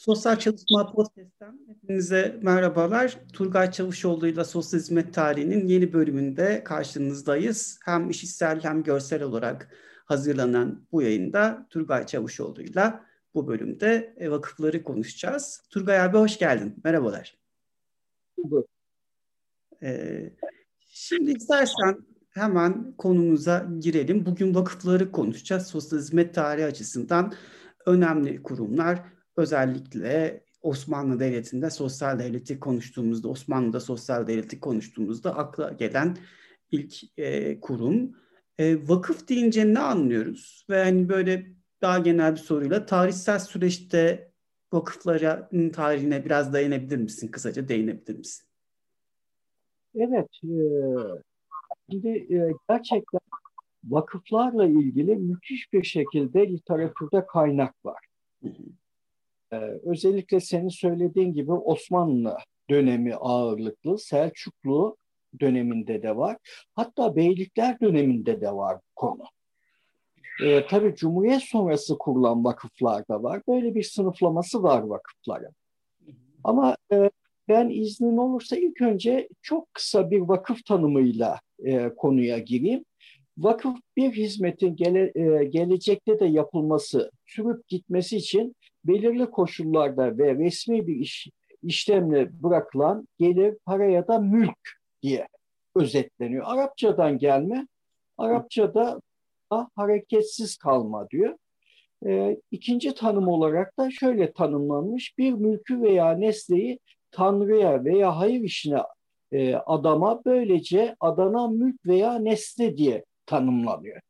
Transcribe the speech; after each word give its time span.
Sosyal 0.00 0.36
Çalışma 0.36 0.92
Podcast'ten 0.92 1.60
hepinize 1.66 2.38
merhabalar. 2.42 3.18
Turgay 3.32 3.70
Çavuşoğlu 3.70 4.26
ile 4.26 4.44
Sosyal 4.44 4.80
Hizmet 4.80 5.14
Tarihi'nin 5.14 5.66
yeni 5.66 5.92
bölümünde 5.92 6.64
karşınızdayız. 6.64 7.78
Hem 7.84 8.10
işitsel 8.10 8.64
hem 8.64 8.82
görsel 8.82 9.22
olarak 9.22 9.70
hazırlanan 10.04 10.86
bu 10.92 11.02
yayında 11.02 11.66
Turgay 11.70 12.06
Çavuşoğlu 12.06 12.62
ile 12.62 12.94
bu 13.34 13.48
bölümde 13.48 14.14
vakıfları 14.30 14.82
konuşacağız. 14.82 15.62
Turgay 15.70 16.00
abi 16.00 16.18
hoş 16.18 16.38
geldin. 16.38 16.74
Merhabalar. 16.84 17.38
Ee, 19.82 20.32
şimdi 20.80 21.30
istersen 21.30 22.06
hemen 22.30 22.92
konumuza 22.98 23.66
girelim. 23.80 24.26
Bugün 24.26 24.54
vakıfları 24.54 25.12
konuşacağız. 25.12 25.66
Sosyal 25.66 25.98
hizmet 25.98 26.34
tarihi 26.34 26.66
açısından 26.66 27.32
önemli 27.86 28.42
kurumlar 28.42 29.19
özellikle 29.36 30.44
Osmanlı 30.62 31.20
Devleti'nde 31.20 31.70
sosyal 31.70 32.18
devleti 32.18 32.60
konuştuğumuzda, 32.60 33.28
Osmanlı'da 33.28 33.80
sosyal 33.80 34.26
devleti 34.26 34.60
konuştuğumuzda 34.60 35.36
akla 35.36 35.70
gelen 35.70 36.16
ilk 36.70 37.18
e, 37.18 37.60
kurum. 37.60 38.16
E, 38.58 38.88
vakıf 38.88 39.28
deyince 39.28 39.74
ne 39.74 39.78
anlıyoruz? 39.78 40.66
Ve 40.70 40.84
hani 40.84 41.08
böyle 41.08 41.46
daha 41.82 41.98
genel 41.98 42.32
bir 42.32 42.40
soruyla 42.40 42.86
tarihsel 42.86 43.38
süreçte 43.38 44.32
vakıfların 44.72 45.70
tarihine 45.70 46.24
biraz 46.24 46.52
dayanabilir 46.52 46.96
misin? 46.96 47.28
Kısaca 47.28 47.68
değinebilir 47.68 48.18
misin? 48.18 48.46
Evet. 49.94 50.28
E, 50.44 50.52
şimdi 51.90 52.08
e, 52.08 52.52
gerçekten 52.68 53.20
vakıflarla 53.84 54.66
ilgili 54.66 55.16
müthiş 55.16 55.72
bir 55.72 55.82
şekilde 55.82 56.48
literatürde 56.48 57.26
kaynak 57.26 57.84
var. 57.84 58.04
Hı 58.42 58.48
hı. 58.48 58.79
Ee, 59.52 59.56
özellikle 59.84 60.40
senin 60.40 60.68
söylediğin 60.68 61.32
gibi 61.32 61.52
Osmanlı 61.52 62.36
dönemi 62.70 63.14
ağırlıklı, 63.14 63.98
Selçuklu 63.98 64.96
döneminde 65.40 66.02
de 66.02 66.16
var. 66.16 66.36
Hatta 66.74 67.16
Beylikler 67.16 67.80
döneminde 67.80 68.40
de 68.40 68.52
var 68.52 68.76
bu 68.76 68.94
konu. 68.96 69.24
Ee, 70.44 70.66
tabii 70.66 70.94
Cumhuriyet 70.94 71.42
sonrası 71.42 71.98
kurulan 71.98 72.44
vakıflar 72.44 73.08
da 73.08 73.22
var. 73.22 73.42
Böyle 73.48 73.74
bir 73.74 73.82
sınıflaması 73.82 74.62
var 74.62 74.82
vakıfların. 74.82 75.54
Ama 76.44 76.76
e, 76.92 77.10
ben 77.48 77.68
iznin 77.68 78.16
olursa 78.16 78.56
ilk 78.56 78.80
önce 78.80 79.28
çok 79.42 79.74
kısa 79.74 80.10
bir 80.10 80.20
vakıf 80.20 80.64
tanımıyla 80.64 81.40
e, 81.64 81.88
konuya 81.96 82.38
gireyim. 82.38 82.84
Vakıf 83.38 83.78
bir 83.96 84.12
hizmetin 84.12 84.76
gele, 84.76 85.12
e, 85.14 85.44
gelecekte 85.44 86.20
de 86.20 86.24
yapılması, 86.24 87.10
sürüp 87.26 87.68
gitmesi 87.68 88.16
için 88.16 88.56
belirli 88.84 89.30
koşullarda 89.30 90.18
ve 90.18 90.34
resmi 90.34 90.86
bir 90.86 90.96
iş, 90.96 91.28
işlemle 91.62 92.42
bırakılan 92.42 93.08
gelir, 93.18 93.56
para 93.64 93.84
ya 93.84 94.08
da 94.08 94.18
mülk 94.18 94.78
diye 95.02 95.28
özetleniyor. 95.76 96.44
Arapçadan 96.46 97.18
gelme, 97.18 97.66
Arapçada 98.18 99.00
hareketsiz 99.76 100.56
kalma 100.56 101.10
diyor. 101.10 101.36
E, 102.06 102.36
ikinci 102.50 102.94
tanım 102.94 103.28
olarak 103.28 103.78
da 103.78 103.90
şöyle 103.90 104.32
tanımlanmış. 104.32 105.18
Bir 105.18 105.32
mülkü 105.32 105.82
veya 105.82 106.12
nesneyi 106.12 106.78
Tanrı'ya 107.10 107.84
veya 107.84 108.16
hayır 108.16 108.40
işine 108.40 108.82
e, 109.32 109.54
adama 109.54 110.24
böylece 110.24 110.96
adana 111.00 111.48
mülk 111.48 111.86
veya 111.86 112.14
nesne 112.18 112.76
diye 112.76 113.04
tanımlanıyor. 113.26 114.00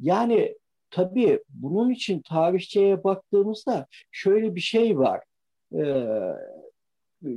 Yani 0.00 0.56
tabii 0.90 1.40
bunun 1.48 1.90
için 1.90 2.22
tarihçeye 2.22 3.04
baktığımızda 3.04 3.86
şöyle 4.12 4.54
bir 4.54 4.60
şey 4.60 4.98
var. 4.98 5.20
Ee, 5.74 6.04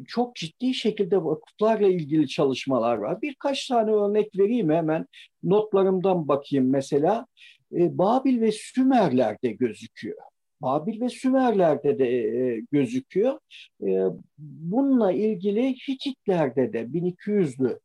çok 0.07 0.35
ciddi 0.35 0.73
şekilde 0.73 1.23
vakıflarla 1.23 1.87
ilgili 1.87 2.27
çalışmalar 2.27 2.97
var. 2.97 3.21
Birkaç 3.21 3.67
tane 3.67 3.91
örnek 3.91 4.39
vereyim 4.39 4.69
hemen 4.69 5.07
notlarımdan 5.43 6.27
bakayım 6.27 6.69
mesela. 6.69 7.27
Ee, 7.73 7.97
Babil 7.97 8.41
ve 8.41 8.51
Sümerler'de 8.51 9.51
gözüküyor. 9.51 10.17
Babil 10.63 11.01
ve 11.01 11.09
Sümerler'de 11.09 11.99
de 11.99 12.07
e, 12.07 12.61
gözüküyor. 12.71 13.39
E, 13.81 14.01
bununla 14.37 15.11
ilgili 15.11 15.75
Hititler'de 15.87 16.73
de 16.73 16.81
1200'lü, 16.81 17.79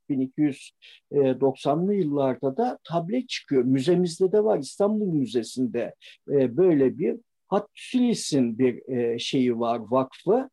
1290'lı 1.13 1.95
yıllarda 1.95 2.57
da 2.57 2.79
tablet 2.85 3.29
çıkıyor. 3.29 3.65
Müzemizde 3.65 4.33
de 4.33 4.45
var, 4.45 4.59
İstanbul 4.59 5.13
Müzesi'nde 5.13 5.95
e, 6.31 6.57
böyle 6.57 6.99
bir 6.99 7.17
Hattülis'in 7.49 8.59
bir 8.59 8.89
e, 8.89 9.19
şeyi 9.19 9.59
var, 9.59 9.81
vakfı. 9.91 10.51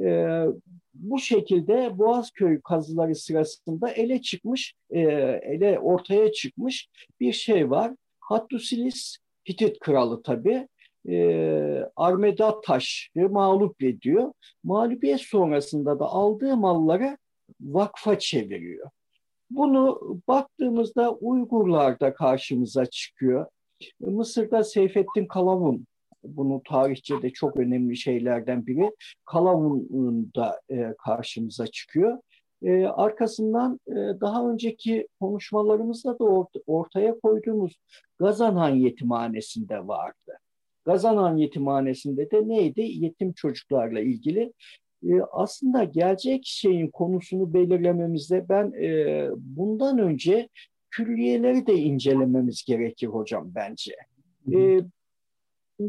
E, 0.00 0.42
bu 0.94 1.18
şekilde 1.18 1.98
Boğazköy 1.98 2.60
kazıları 2.60 3.14
sırasında 3.14 3.90
ele 3.90 4.22
çıkmış, 4.22 4.74
e, 4.90 5.00
ele 5.42 5.78
ortaya 5.78 6.32
çıkmış 6.32 6.88
bir 7.20 7.32
şey 7.32 7.70
var. 7.70 7.94
Hattusilis 8.20 9.16
Hitit 9.48 9.78
kralı 9.78 10.22
tabii 10.22 10.68
e, 11.08 11.84
Armeda 11.96 12.60
Taş'ı 12.60 13.28
mağlup 13.28 13.82
ediyor. 13.82 14.32
Mağlubiyet 14.64 15.20
sonrasında 15.20 15.98
da 15.98 16.04
aldığı 16.04 16.56
malları 16.56 17.18
vakfa 17.60 18.18
çeviriyor. 18.18 18.90
Bunu 19.50 20.00
baktığımızda 20.28 21.12
Uygurlarda 21.12 22.14
karşımıza 22.14 22.86
çıkıyor. 22.86 23.46
Mısır'da 24.00 24.64
Seyfettin 24.64 25.26
Kalavun 25.26 25.86
bunu 26.24 26.62
tarihçede 26.68 27.30
çok 27.30 27.56
önemli 27.56 27.96
şeylerden 27.96 28.66
biri. 28.66 28.92
Kalavun 29.24 29.88
da 30.36 30.60
e, 30.70 30.94
karşımıza 31.04 31.66
çıkıyor. 31.66 32.18
E, 32.62 32.84
arkasından 32.84 33.80
e, 33.88 33.94
daha 34.20 34.50
önceki 34.50 35.08
konuşmalarımızda 35.20 36.18
da 36.18 36.24
ort 36.24 36.48
ortaya 36.66 37.20
koyduğumuz 37.20 37.78
Gazanhan 38.18 38.74
Yetimhanesi'nde 38.74 39.88
vardı. 39.88 40.38
Gazanan 40.84 41.36
Yetimhanesi'nde 41.36 42.30
de 42.30 42.48
neydi? 42.48 42.80
Yetim 42.80 43.32
çocuklarla 43.32 44.00
ilgili. 44.00 44.52
E, 45.08 45.20
aslında 45.32 45.84
gelecek 45.84 46.42
şeyin 46.44 46.88
konusunu 46.88 47.54
belirlememizde 47.54 48.48
ben 48.48 48.72
e, 48.82 49.28
bundan 49.36 49.98
önce 49.98 50.48
külliyeleri 50.90 51.66
de 51.66 51.74
incelememiz 51.74 52.64
gerekir 52.64 53.06
hocam 53.06 53.52
bence. 53.54 53.94
E, 54.52 54.80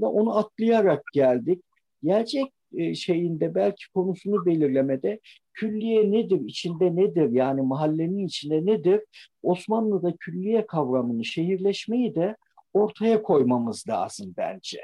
onu 0.02 0.38
atlayarak 0.38 1.04
geldik. 1.14 1.64
Gelecek 2.04 2.54
e, 2.78 2.96
şeyinde 2.96 3.56
belki 3.56 3.84
konusunu 3.94 4.46
belirlemede 4.46 5.20
külliye 5.54 6.12
nedir, 6.12 6.42
içinde 6.46 6.96
nedir 6.96 7.30
yani 7.32 7.62
mahallenin 7.62 8.26
içinde 8.26 8.66
nedir? 8.66 9.02
Osmanlı'da 9.44 10.16
külliye 10.20 10.66
kavramını, 10.66 11.26
şehirleşmeyi 11.26 12.16
de 12.16 12.36
ortaya 12.74 13.24
koymamız 13.24 13.88
lazım 13.90 14.34
bence. 14.38 14.82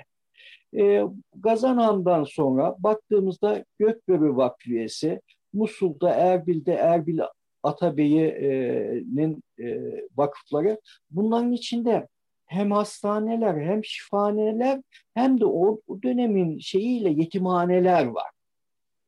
E, 0.77 1.03
Gazanhan'dan 1.35 2.23
sonra 2.23 2.75
baktığımızda 2.79 3.65
Gökbörü 3.79 4.35
Vakfiyesi, 4.35 5.21
Musul'da, 5.53 6.09
Erbil'de 6.09 6.73
Erbil 6.73 7.19
Atabey'in 7.63 9.43
e, 9.59 9.79
vakıfları 10.17 10.81
bunların 11.09 11.51
içinde 11.51 12.07
hem 12.45 12.71
hastaneler 12.71 13.61
hem 13.61 13.85
şifaneler 13.85 14.81
hem 15.13 15.39
de 15.39 15.45
o, 15.45 15.81
o 15.87 16.01
dönemin 16.03 16.59
şeyiyle 16.59 17.09
yetimhaneler 17.09 18.05
var. 18.05 18.31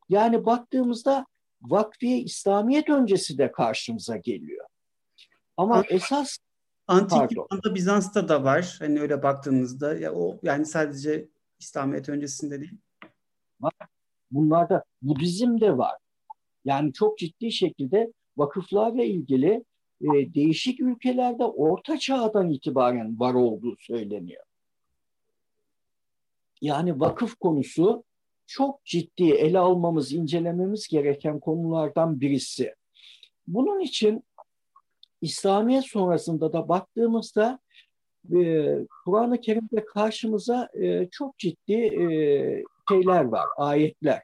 Yani 0.09 0.45
baktığımızda 0.45 1.25
vakfiye 1.61 2.17
İslamiyet 2.17 2.89
öncesi 2.89 3.37
de 3.37 3.51
karşımıza 3.51 4.17
geliyor. 4.17 4.65
Ama 5.57 5.83
esas 5.89 6.37
Antik 6.89 7.31
Yunan'da 7.31 7.75
Bizans'ta 7.75 8.29
da 8.29 8.43
var. 8.43 8.75
Hani 8.79 9.01
öyle 9.01 9.23
baktığınızda 9.23 9.95
ya 9.95 10.13
o 10.13 10.39
yani 10.43 10.65
sadece 10.65 11.27
İslamiyet 11.59 12.09
öncesinde 12.09 12.59
değil. 12.59 12.77
Var. 13.61 13.73
Bunlarda 14.31 14.83
Budizm 15.01 15.59
de 15.59 15.77
var. 15.77 15.95
Yani 16.65 16.93
çok 16.93 17.17
ciddi 17.17 17.51
şekilde 17.51 18.13
vakıflarla 18.37 19.03
ilgili 19.03 19.63
e, 20.01 20.33
değişik 20.33 20.79
ülkelerde 20.79 21.43
orta 21.43 21.97
çağdan 21.97 22.49
itibaren 22.49 23.19
var 23.19 23.33
olduğu 23.33 23.75
söyleniyor. 23.79 24.43
Yani 26.61 26.99
vakıf 26.99 27.35
konusu 27.35 28.03
çok 28.47 28.85
ciddi 28.85 29.31
ele 29.31 29.59
almamız, 29.59 30.13
incelememiz 30.13 30.87
gereken 30.87 31.39
konulardan 31.39 32.21
birisi. 32.21 32.75
Bunun 33.47 33.79
için 33.79 34.23
İslamiyet 35.21 35.85
sonrasında 35.85 36.53
da 36.53 36.69
baktığımızda 36.69 37.59
e, 38.35 38.75
Kur'an-ı 39.05 39.41
Kerim'de 39.41 39.85
karşımıza 39.85 40.69
e, 40.81 41.07
çok 41.11 41.37
ciddi 41.37 41.73
e, 41.73 42.03
şeyler 42.89 43.23
var, 43.23 43.45
ayetler. 43.57 44.21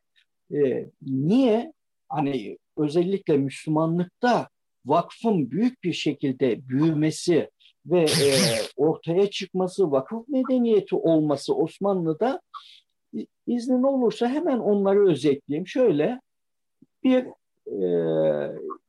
E, 0.53 0.89
niye? 1.01 1.73
Hani 2.09 2.57
özellikle 2.77 3.37
Müslümanlıkta 3.37 4.49
vakfın 4.85 5.51
büyük 5.51 5.83
bir 5.83 5.93
şekilde 5.93 6.69
büyümesi 6.69 7.49
ve 7.85 8.01
e, 8.01 8.29
ortaya 8.77 9.29
çıkması, 9.29 9.91
vakıf 9.91 10.27
medeniyeti 10.27 10.95
olması 10.95 11.55
Osmanlı'da 11.55 12.41
İznin 13.47 13.83
olursa 13.83 14.27
hemen 14.27 14.59
onları 14.59 15.09
özetleyeyim. 15.09 15.67
Şöyle 15.67 16.21
bir 17.03 17.25
e, 17.67 17.87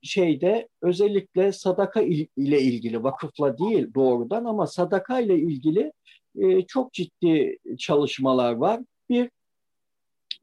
şeyde 0.07 0.69
özellikle 0.83 1.53
sadaka 1.53 2.03
ile 2.37 2.61
ilgili 2.61 3.03
vakıfla 3.03 3.59
değil 3.59 3.95
doğrudan 3.95 4.45
ama 4.45 4.67
sadaka 4.67 5.21
ile 5.21 5.39
ilgili 5.39 5.93
e, 6.39 6.63
çok 6.67 6.93
ciddi 6.93 7.59
çalışmalar 7.79 8.53
var. 8.53 8.81
Bir 9.09 9.31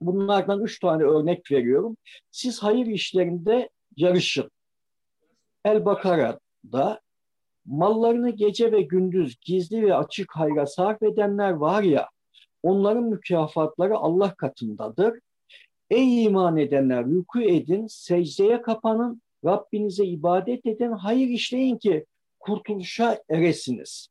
bunlardan 0.01 0.62
üç 0.62 0.80
tane 0.80 1.04
örnek 1.04 1.51
veriyorum. 1.51 1.98
Siz 2.31 2.63
hayır 2.63 2.86
işlerinde 2.86 3.69
yarışın. 3.98 4.51
El 5.66 5.86
Bakara'da 5.86 7.01
mallarını 7.66 8.30
gece 8.30 8.71
ve 8.71 8.81
gündüz 8.81 9.36
gizli 9.42 9.83
ve 9.83 9.95
açık 9.95 10.36
hayra 10.36 10.66
sarf 10.66 11.04
edenler 11.04 11.51
var 11.51 11.83
ya 11.83 12.09
onların 12.63 13.04
mükafatları 13.04 13.98
Allah 13.98 14.36
katındadır. 14.36 15.19
Ey 15.89 16.24
iman 16.24 16.57
edenler 16.57 17.06
ruku 17.06 17.42
edin, 17.42 17.88
secdeye 17.88 18.62
kapanın, 18.62 19.21
Rabbinize 19.45 20.06
ibadet 20.06 20.66
edin, 20.66 20.92
hayır 20.92 21.28
işleyin 21.28 21.78
ki 21.78 22.06
kurtuluşa 22.40 23.19
eresiniz. 23.30 24.07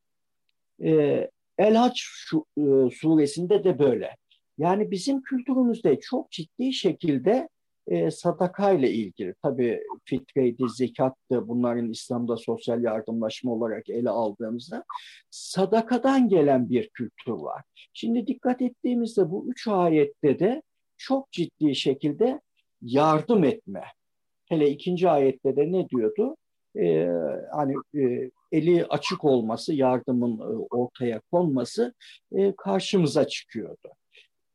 Ee, 0.85 1.31
El-Haç 1.59 2.09
e, 2.35 2.63
suresinde 2.91 3.65
de 3.65 3.79
böyle. 3.79 4.17
Yani 4.59 4.91
bizim 4.91 5.23
kültürümüzde 5.23 6.01
çok 6.01 6.31
ciddi 6.31 6.73
şekilde 6.73 7.49
e, 7.87 8.11
sadaka 8.11 8.73
ile 8.73 8.93
ilgili, 8.93 9.35
tabii 9.43 9.83
fitreydi, 10.05 10.65
zekattı, 10.77 11.49
bunların 11.49 11.91
İslam'da 11.91 12.37
sosyal 12.37 12.83
yardımlaşma 12.83 13.53
olarak 13.53 13.91
ele 13.91 14.11
aldığımızda 14.11 14.85
sadakadan 15.31 16.29
gelen 16.29 16.71
bir 16.71 16.89
kültür 16.89 17.33
var. 17.33 17.63
Şimdi 17.93 18.27
dikkat 18.27 18.63
ettiğimizde 18.63 19.31
bu 19.31 19.47
üç 19.51 19.69
ayette 19.69 20.39
de 20.39 20.63
çok 20.97 21.33
ciddi 21.33 21.75
şekilde 21.75 22.41
yardım 22.83 23.45
etme. 23.45 23.83
Hele 24.53 24.71
ikinci 24.71 25.11
ayette 25.11 25.57
de 25.57 25.73
ne 25.73 25.89
diyordu? 25.89 26.37
Ee, 26.77 27.09
hani 27.53 27.75
e, 27.95 28.31
eli 28.53 28.87
açık 28.87 29.25
olması, 29.25 29.75
yardımın 29.75 30.39
e, 30.39 30.67
ortaya 30.71 31.21
konması 31.21 31.95
e, 32.33 32.57
karşımıza 32.57 33.27
çıkıyordu. 33.27 33.89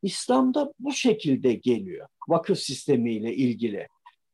İslam'da 0.03 0.73
bu 0.79 0.91
şekilde 0.91 1.53
geliyor 1.53 2.07
vakıf 2.27 2.59
sistemiyle 2.59 3.35
ilgili. 3.35 3.87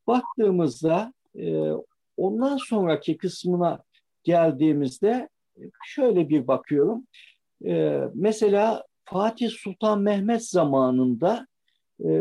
Baktığımızda 0.07 1.13
e, 1.35 1.71
ondan 2.17 2.57
sonraki 2.57 3.17
kısmına 3.17 3.83
geldiğimizde 4.23 5.29
şöyle 5.85 6.29
bir 6.29 6.47
bakıyorum. 6.47 7.07
E, 7.65 7.99
mesela 8.13 8.83
Fatih 9.05 9.49
Sultan 9.49 10.01
Mehmet 10.01 10.45
zamanında 10.45 11.47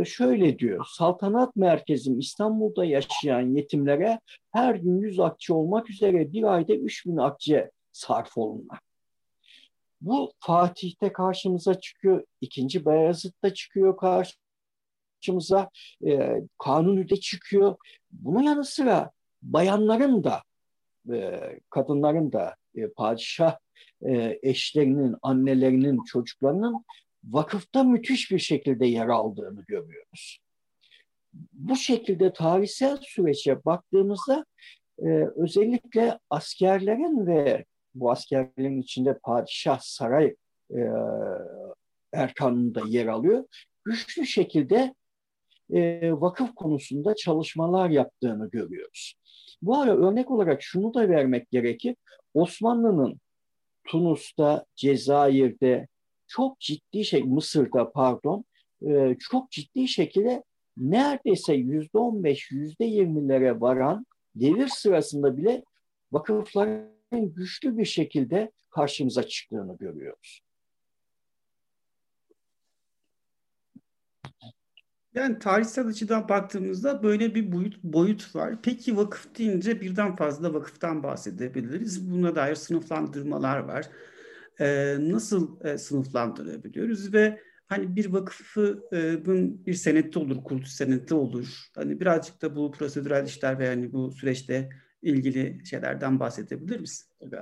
şöyle 0.05 0.59
diyor. 0.59 0.87
Saltanat 0.89 1.57
merkezim 1.57 2.19
İstanbul'da 2.19 2.85
yaşayan 2.85 3.55
yetimlere 3.57 4.21
her 4.53 4.75
gün 4.75 4.99
100 4.99 5.21
akçe 5.21 5.55
olmak 5.55 5.91
üzere 5.91 6.33
bir 6.33 6.43
ayda 6.43 6.75
3000 6.75 7.17
akçe 7.17 7.71
sarf 7.93 8.39
olunmak. 8.39 8.83
Bu 10.01 10.33
Fatih'te 10.39 11.13
karşımıza 11.13 11.81
çıkıyor. 11.81 12.25
ikinci 12.41 12.87
Beyazıt'ta 12.87 13.55
çıkıyor 13.55 13.97
karşımıza. 13.97 15.71
E, 16.07 16.43
Kanuni'de 16.59 17.17
çıkıyor. 17.17 17.77
Bunun 18.11 18.43
yanı 18.43 18.65
sıra 18.65 19.11
bayanların 19.43 20.25
da 20.25 20.43
e, 21.13 21.41
kadınların 21.71 22.33
da 22.33 22.57
e, 22.75 22.89
padişah 22.89 23.57
e, 24.07 24.39
eşlerinin, 24.43 25.17
annelerinin, 25.23 26.05
çocuklarının 26.05 26.85
vakıfta 27.25 27.85
müthiş 27.85 28.31
bir 28.31 28.39
şekilde 28.39 28.87
yer 28.87 29.09
aldığını 29.09 29.65
görüyoruz. 29.69 30.39
Bu 31.53 31.77
şekilde 31.77 32.33
tarihsel 32.33 32.99
süreçe 33.03 33.65
baktığımızda 33.65 34.45
e, 34.99 35.09
özellikle 35.37 36.19
askerlerin 36.31 37.27
ve 37.27 37.65
bu 37.95 38.11
askerlerin 38.11 38.81
içinde 38.81 39.19
padişah 39.19 39.79
saray 39.81 40.35
e, 40.71 40.81
erkanında 42.13 42.83
yer 42.87 43.07
alıyor. 43.07 43.45
Güçlü 43.85 44.27
şekilde 44.27 44.95
e, 45.73 46.13
vakıf 46.13 46.55
konusunda 46.55 47.15
çalışmalar 47.15 47.91
yaptığını 47.91 48.51
görüyoruz. 48.51 49.15
Bu 49.63 49.79
ara 49.79 49.97
örnek 49.97 50.31
olarak 50.31 50.63
şunu 50.63 50.95
da 50.95 51.09
vermek 51.09 51.51
gerekir. 51.51 51.97
Osmanlı'nın 52.35 53.21
Tunus'ta, 53.85 54.65
Cezayir'de 54.77 55.89
çok 56.33 56.61
ciddi 56.61 57.05
şey 57.05 57.23
Mısır'da 57.23 57.93
pardon 57.93 58.45
e, 58.87 59.17
çok 59.21 59.51
ciddi 59.51 59.89
şekilde 59.89 60.45
neredeyse 60.77 61.55
yüzde 61.55 61.99
on 61.99 62.25
beş, 62.25 62.51
yüzde 62.51 62.85
yirmilere 62.85 63.61
varan 63.61 64.07
devir 64.35 64.69
sırasında 64.69 65.37
bile 65.37 65.65
vakıfların 66.13 67.35
güçlü 67.35 67.79
bir 67.79 67.85
şekilde 67.85 68.53
karşımıza 68.71 69.23
çıktığını 69.23 69.77
görüyoruz. 69.77 70.41
Yani 75.15 75.39
tarihsel 75.39 75.87
açıdan 75.87 76.29
baktığımızda 76.29 77.03
böyle 77.03 77.35
bir 77.35 77.53
boyut, 77.53 77.83
boyut 77.83 78.37
var. 78.37 78.63
Peki 78.63 78.97
vakıf 78.97 79.39
deyince 79.39 79.81
birden 79.81 80.17
fazla 80.17 80.55
vakıftan 80.55 81.03
bahsedebiliriz. 81.03 82.11
Buna 82.11 82.35
dair 82.35 82.55
sınıflandırmalar 82.55 83.59
var. 83.59 83.89
Ee, 84.61 84.97
nasıl 85.01 85.65
e, 85.65 85.79
sınıflandırabiliyoruz 85.79 87.15
ve 87.15 87.41
hani 87.67 87.97
bir 87.97 88.13
vakıfın 88.13 88.85
bir 89.67 89.75
senette 89.75 90.19
olur, 90.19 90.45
kuruluş 90.45 90.69
senette 90.69 91.15
olur. 91.15 91.69
Hani 91.75 92.01
birazcık 92.01 92.43
da 92.43 92.57
bu 92.57 92.73
prosedürel 92.73 93.27
işler 93.27 93.59
ve 93.59 93.67
yani 93.67 93.93
bu 93.93 94.13
süreçte 94.13 94.69
ilgili 95.03 95.67
şeylerden 95.67 96.21
bahsedebilir 96.21 96.81
misin? 96.81 97.07
Tabii 97.21 97.37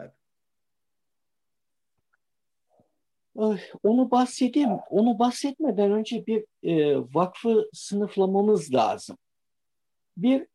Onu 3.82 4.10
bahsedeyim. 4.10 4.70
Onu 4.90 5.18
bahsetmeden 5.18 5.92
önce 5.92 6.26
bir 6.26 6.44
e, 6.62 6.96
vakfı 7.14 7.70
sınıflamamız 7.72 8.74
lazım. 8.74 9.18
Bir 10.16 10.46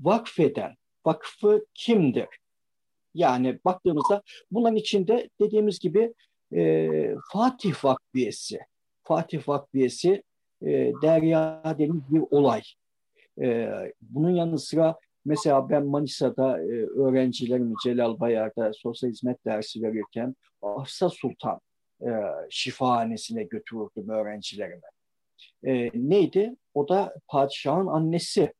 vakfeden, 0.00 0.74
vakfı 1.06 1.66
kimdir? 1.74 2.28
Yani 3.14 3.58
baktığımızda 3.64 4.22
bunların 4.50 4.76
içinde 4.76 5.30
dediğimiz 5.40 5.78
gibi 5.78 6.14
e, 6.56 6.90
Fatih 7.32 7.84
Vakfiyesi, 7.84 8.58
Fatih 9.02 9.48
Vakfiyesi 9.48 10.22
e, 10.62 10.92
Derya 11.02 11.62
denilen 11.78 12.02
bir 12.10 12.22
olay. 12.30 12.62
E, 13.40 13.68
bunun 14.00 14.30
yanı 14.30 14.58
sıra 14.58 14.96
mesela 15.24 15.70
ben 15.70 15.86
Manisa'da 15.86 16.62
e, 16.62 16.86
öğrencilerimi 16.86 17.74
Celal 17.84 18.20
Bayar'da 18.20 18.72
sosyal 18.72 19.10
hizmet 19.10 19.44
dersi 19.44 19.82
verirken 19.82 20.36
Hafsa 20.60 21.10
Sultan 21.10 21.60
e, 22.02 22.10
şifahanesine 22.50 23.44
götürürdüm 23.44 24.08
öğrencilerimi. 24.08 24.82
E, 25.66 25.90
neydi? 25.94 26.56
O 26.74 26.88
da 26.88 27.14
padişahın 27.28 27.86
annesi. 27.86 28.52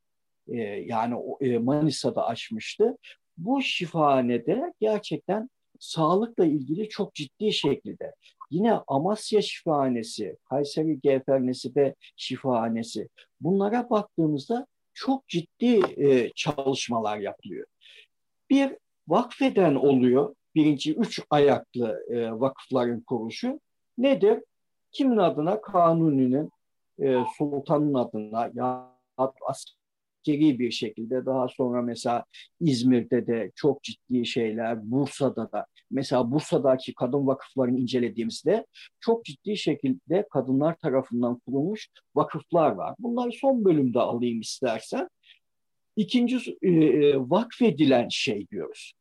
E, 0.48 0.56
yani 0.62 1.14
e, 1.40 1.58
Manisa'da 1.58 2.26
açmıştı. 2.26 2.96
Bu 3.38 3.62
şifahanede 3.62 4.72
gerçekten 4.80 5.50
sağlıkla 5.78 6.44
ilgili 6.44 6.88
çok 6.88 7.14
ciddi 7.14 7.52
şekilde 7.52 8.14
yine 8.50 8.72
Amasya 8.86 9.42
Şifahanesi, 9.42 10.36
Kayseri 10.44 11.00
Gevfernesi 11.00 11.76
ve 11.76 11.94
Şifahanesi 12.16 13.08
bunlara 13.40 13.90
baktığımızda 13.90 14.66
çok 14.94 15.28
ciddi 15.28 15.80
e, 15.96 16.30
çalışmalar 16.34 17.18
yapılıyor. 17.18 17.66
Bir 18.50 18.76
vakfeden 19.08 19.74
oluyor 19.74 20.34
birinci 20.54 20.94
üç 20.94 21.20
ayaklı 21.30 22.04
e, 22.10 22.30
vakıfların 22.32 23.00
kuruluşu 23.00 23.60
nedir? 23.98 24.42
Kimin 24.92 25.16
adına? 25.16 25.60
Kanuni'nin, 25.60 26.50
e, 27.00 27.16
sultanın 27.38 27.94
adına 27.94 28.50
ya 28.54 28.98
askeri 30.28 30.58
bir 30.58 30.70
şekilde 30.70 31.26
daha 31.26 31.48
sonra 31.48 31.82
mesela 31.82 32.24
İzmir'de 32.60 33.26
de 33.26 33.50
çok 33.54 33.82
ciddi 33.82 34.26
şeyler, 34.26 34.90
Bursa'da 34.90 35.52
da 35.52 35.66
mesela 35.90 36.30
Bursa'daki 36.30 36.94
kadın 36.94 37.26
vakıflarını 37.26 37.78
incelediğimizde 37.78 38.66
çok 39.00 39.24
ciddi 39.24 39.56
şekilde 39.56 40.26
kadınlar 40.30 40.76
tarafından 40.76 41.38
kurulmuş 41.38 41.88
vakıflar 42.14 42.70
var. 42.70 42.94
Bunları 42.98 43.32
son 43.32 43.64
bölümde 43.64 44.00
alayım 44.00 44.40
istersen. 44.40 45.08
İkinci 45.96 46.56
e, 46.62 46.68
e 46.68 47.16
vakfedilen 47.16 48.08
şey 48.08 48.48
diyoruz. 48.48 48.92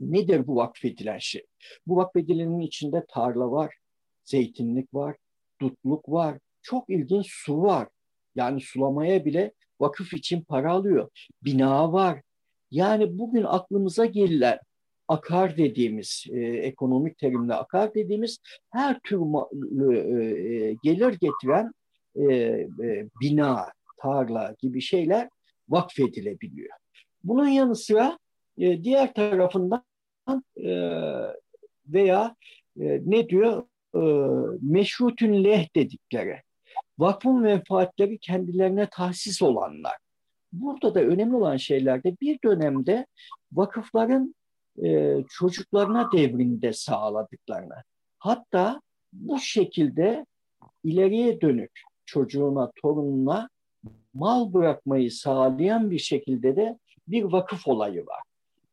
Nedir 0.00 0.46
bu 0.46 0.56
vakfedilen 0.56 1.18
şey? 1.18 1.46
Bu 1.86 1.96
vakfedilenin 1.96 2.60
içinde 2.60 3.04
tarla 3.08 3.50
var, 3.50 3.74
zeytinlik 4.24 4.94
var, 4.94 5.16
dutluk 5.60 6.08
var, 6.08 6.38
çok 6.62 6.90
ilginç 6.90 7.26
su 7.30 7.62
var. 7.62 7.88
Yani 8.34 8.60
sulamaya 8.60 9.24
bile 9.24 9.52
vakıf 9.80 10.14
için 10.14 10.42
para 10.42 10.72
alıyor. 10.72 11.08
Bina 11.44 11.92
var. 11.92 12.22
Yani 12.70 13.18
bugün 13.18 13.44
aklımıza 13.44 14.06
gelen 14.06 14.58
akar 15.08 15.56
dediğimiz, 15.56 16.24
e, 16.30 16.40
ekonomik 16.40 17.18
terimle 17.18 17.54
akar 17.54 17.94
dediğimiz 17.94 18.38
her 18.70 19.00
tür 19.00 19.20
e, 19.92 19.98
e, 19.98 20.76
gelir 20.82 21.18
getiren 21.20 21.72
e, 22.14 22.24
e, 22.24 23.08
bina, 23.20 23.66
tarla 23.98 24.54
gibi 24.58 24.80
şeyler 24.80 25.28
vakfedilebiliyor. 25.68 26.76
Bunun 27.24 27.48
yanı 27.48 27.76
sıra 27.76 28.18
e, 28.58 28.84
diğer 28.84 29.14
tarafından 29.14 29.84
e, 30.56 30.70
veya 31.86 32.36
e, 32.80 33.00
ne 33.04 33.28
diyor 33.28 33.62
e, 33.94 34.02
meşrutün 34.62 35.44
leh 35.44 35.76
dedikleri 35.76 36.42
vakfın 37.00 37.40
menfaatleri 37.40 38.18
kendilerine 38.18 38.88
tahsis 38.90 39.42
olanlar. 39.42 39.96
Burada 40.52 40.94
da 40.94 41.00
önemli 41.00 41.36
olan 41.36 41.56
şeylerde 41.56 42.16
bir 42.20 42.38
dönemde 42.44 43.06
vakıfların 43.52 44.34
e, 44.84 45.16
çocuklarına 45.28 46.12
devrinde 46.12 46.72
sağladıklarına. 46.72 47.82
Hatta 48.18 48.80
bu 49.12 49.38
şekilde 49.38 50.26
ileriye 50.84 51.40
dönük 51.40 51.70
çocuğuna, 52.06 52.70
torununa 52.82 53.48
mal 54.14 54.52
bırakmayı 54.52 55.10
sağlayan 55.10 55.90
bir 55.90 55.98
şekilde 55.98 56.56
de 56.56 56.78
bir 57.08 57.22
vakıf 57.22 57.68
olayı 57.68 58.06
var. 58.06 58.22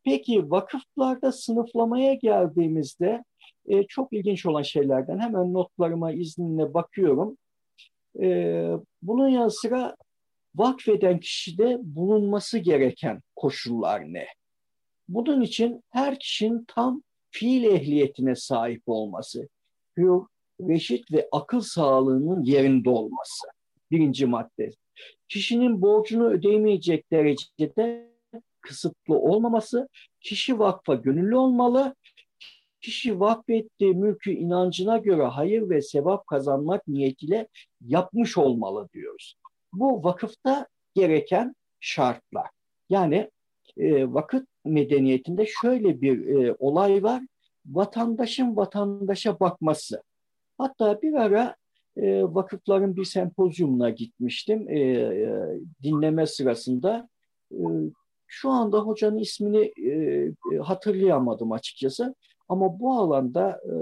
Peki 0.03 0.51
vakıflarda 0.51 1.31
sınıflamaya 1.31 2.13
geldiğimizde 2.13 3.24
e, 3.65 3.84
çok 3.84 4.13
ilginç 4.13 4.46
olan 4.46 4.62
şeylerden 4.62 5.19
hemen 5.19 5.53
notlarıma 5.53 6.12
izninle 6.12 6.74
bakıyorum. 6.74 7.38
E, 8.21 8.69
bunun 9.01 9.27
yanı 9.27 9.51
sıra 9.51 9.95
vakfeden 10.55 11.19
kişide 11.19 11.77
bulunması 11.81 12.57
gereken 12.57 13.21
koşullar 13.36 14.13
ne? 14.13 14.25
Bunun 15.09 15.41
için 15.41 15.83
her 15.89 16.19
kişinin 16.19 16.65
tam 16.67 17.01
fiil 17.31 17.63
ehliyetine 17.63 18.36
sahip 18.36 18.81
olması, 18.86 19.47
hür, 19.97 20.21
reşit 20.62 21.12
ve 21.12 21.27
akıl 21.31 21.62
sağlığının 21.62 22.43
yerinde 22.43 22.89
olması. 22.89 23.47
Birinci 23.91 24.25
madde. 24.25 24.69
Kişinin 25.29 25.81
borcunu 25.81 26.29
ödeyemeyecek 26.29 27.12
derecede 27.12 28.07
kısıtlı 28.62 29.15
olmaması, 29.19 29.88
kişi 30.21 30.59
vakfa 30.59 30.95
gönüllü 30.95 31.36
olmalı, 31.36 31.95
kişi 32.81 33.19
vakfettiği 33.19 33.93
mülkü 33.93 34.31
inancına 34.31 34.98
göre 34.98 35.24
hayır 35.24 35.69
ve 35.69 35.81
sevap 35.81 36.27
kazanmak 36.27 36.88
niyetiyle 36.88 37.48
yapmış 37.81 38.38
olmalı 38.38 38.89
diyoruz. 38.93 39.36
Bu 39.74 40.03
vakıfta 40.03 40.67
gereken 40.96 41.55
şartlar. 41.79 42.50
Yani 42.89 43.31
e, 43.77 44.13
vakıf 44.13 44.46
medeniyetinde 44.65 45.46
şöyle 45.62 46.01
bir 46.01 46.27
e, 46.27 46.55
olay 46.60 47.03
var. 47.03 47.24
Vatandaşın 47.65 48.55
vatandaşa 48.55 49.39
bakması. 49.39 50.03
Hatta 50.57 51.01
bir 51.01 51.13
ara 51.13 51.55
e, 51.98 52.24
vakıfların 52.24 52.96
bir 52.96 53.05
sempozyumuna 53.05 53.89
gitmiştim 53.89 54.69
e, 54.69 54.79
e, 54.79 55.29
dinleme 55.84 56.27
sırasında. 56.27 57.10
E, 57.51 57.63
şu 58.27 58.50
anda 58.50 58.79
hocanın 58.79 59.17
ismini 59.17 59.74
e, 59.91 60.57
hatırlayamadım 60.57 61.51
açıkçası. 61.51 62.15
Ama 62.50 62.80
bu 62.80 62.94
alanda 62.94 63.62
e, 63.66 63.75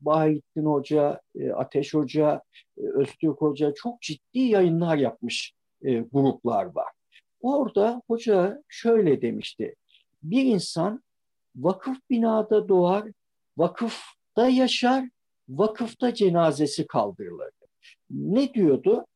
Bahittin 0.00 0.64
Hoca, 0.64 1.20
e, 1.34 1.50
Ateş 1.50 1.94
Hoca, 1.94 2.42
e, 2.78 2.82
Öztürk 2.82 3.40
Hoca 3.40 3.74
çok 3.74 4.02
ciddi 4.02 4.38
yayınlar 4.38 4.96
yapmış 4.96 5.52
e, 5.82 5.98
gruplar 6.00 6.64
var. 6.64 6.88
Orada 7.40 8.02
hoca 8.06 8.62
şöyle 8.68 9.22
demişti. 9.22 9.74
Bir 10.22 10.44
insan 10.44 11.02
vakıf 11.56 11.98
binada 12.10 12.68
doğar, 12.68 13.04
vakıfta 13.56 14.48
yaşar, 14.48 15.08
vakıfta 15.48 16.14
cenazesi 16.14 16.86
kaldırılır. 16.86 17.50
Ne 18.10 18.54
diyordu? 18.54 19.06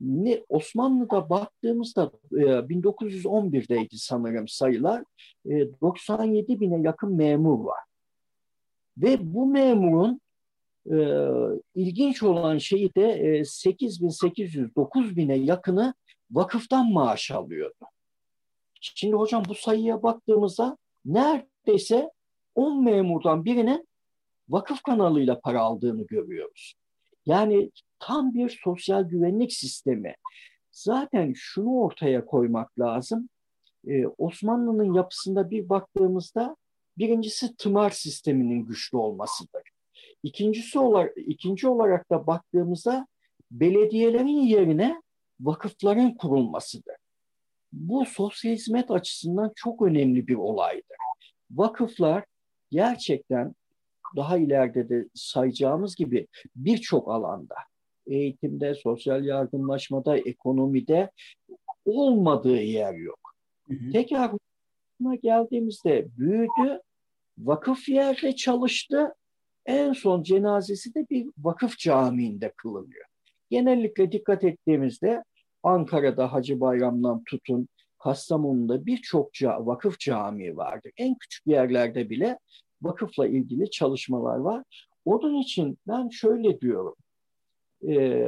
Ne 0.00 0.44
Osmanlı'da 0.48 1.30
baktığımızda 1.30 2.10
e, 2.32 2.36
1911'deydi 2.36 3.96
sanırım 3.96 4.48
sayılar. 4.48 5.04
E, 5.46 5.80
97 5.80 6.60
bine 6.60 6.80
yakın 6.80 7.16
memur 7.16 7.64
var. 7.64 7.87
Ve 9.02 9.34
bu 9.34 9.46
memurun 9.46 10.20
e, 10.86 10.96
ilginç 11.74 12.22
olan 12.22 12.58
şeyi 12.58 12.94
de 12.94 13.12
e, 13.12 13.44
8800 13.44 14.70
9000'e 14.72 15.36
yakını 15.36 15.94
vakıftan 16.30 16.92
maaş 16.92 17.30
alıyordu. 17.30 17.84
Şimdi 18.80 19.16
hocam 19.16 19.42
bu 19.48 19.54
sayıya 19.54 20.02
baktığımızda 20.02 20.78
neredeyse 21.04 22.10
10 22.54 22.84
memurdan 22.84 23.44
birinin 23.44 23.88
vakıf 24.48 24.82
kanalıyla 24.82 25.40
para 25.40 25.60
aldığını 25.60 26.06
görüyoruz. 26.06 26.74
Yani 27.26 27.70
tam 27.98 28.34
bir 28.34 28.60
sosyal 28.64 29.02
güvenlik 29.02 29.52
sistemi. 29.52 30.14
Zaten 30.70 31.32
şunu 31.36 31.80
ortaya 31.80 32.24
koymak 32.24 32.78
lazım. 32.78 33.28
Ee, 33.88 34.06
Osmanlı'nın 34.06 34.94
yapısında 34.94 35.50
bir 35.50 35.68
baktığımızda 35.68 36.56
birincisi 36.98 37.56
tımar 37.56 37.90
sisteminin 37.90 38.66
güçlü 38.66 38.98
olmasıdır. 38.98 39.62
İkincisi 40.22 40.78
olarak, 40.78 41.12
ikinci 41.16 41.68
olarak 41.68 42.10
da 42.10 42.26
baktığımızda 42.26 43.06
belediyelerin 43.50 44.26
yerine 44.26 45.02
vakıfların 45.40 46.14
kurulmasıdır. 46.14 46.96
Bu 47.72 48.04
sosyal 48.06 48.52
hizmet 48.52 48.90
açısından 48.90 49.52
çok 49.56 49.82
önemli 49.82 50.26
bir 50.26 50.34
olaydır. 50.34 50.96
Vakıflar 51.50 52.24
gerçekten 52.70 53.54
daha 54.16 54.38
ileride 54.38 54.88
de 54.88 55.08
sayacağımız 55.14 55.96
gibi 55.96 56.26
birçok 56.56 57.08
alanda 57.08 57.54
eğitimde, 58.06 58.74
sosyal 58.74 59.24
yardımlaşmada, 59.24 60.18
ekonomide 60.18 61.10
olmadığı 61.84 62.60
yer 62.62 62.94
yok. 62.94 63.34
Hı 63.68 63.74
hı. 63.74 63.92
Tekrar 63.92 64.30
geldiğimizde 65.22 66.06
büyüdü, 66.16 66.80
vakıf 67.38 67.88
yerde 67.88 68.36
çalıştı, 68.36 69.14
en 69.66 69.92
son 69.92 70.22
cenazesi 70.22 70.94
de 70.94 71.06
bir 71.10 71.26
vakıf 71.38 71.78
camiinde 71.78 72.52
kılınıyor. 72.56 73.04
Genellikle 73.50 74.12
dikkat 74.12 74.44
ettiğimizde 74.44 75.24
Ankara'da 75.62 76.32
Hacı 76.32 76.60
Bayram'dan 76.60 77.24
tutun, 77.24 77.68
Kastamonu'da 77.98 78.86
birçok 78.86 79.30
vakıf 79.42 79.98
camii 79.98 80.56
vardır. 80.56 80.92
En 80.96 81.14
küçük 81.14 81.46
yerlerde 81.46 82.10
bile 82.10 82.38
vakıfla 82.82 83.26
ilgili 83.26 83.70
çalışmalar 83.70 84.36
var. 84.36 84.64
Onun 85.04 85.34
için 85.42 85.78
ben 85.86 86.08
şöyle 86.08 86.60
diyorum. 86.60 86.94
E, 87.88 88.26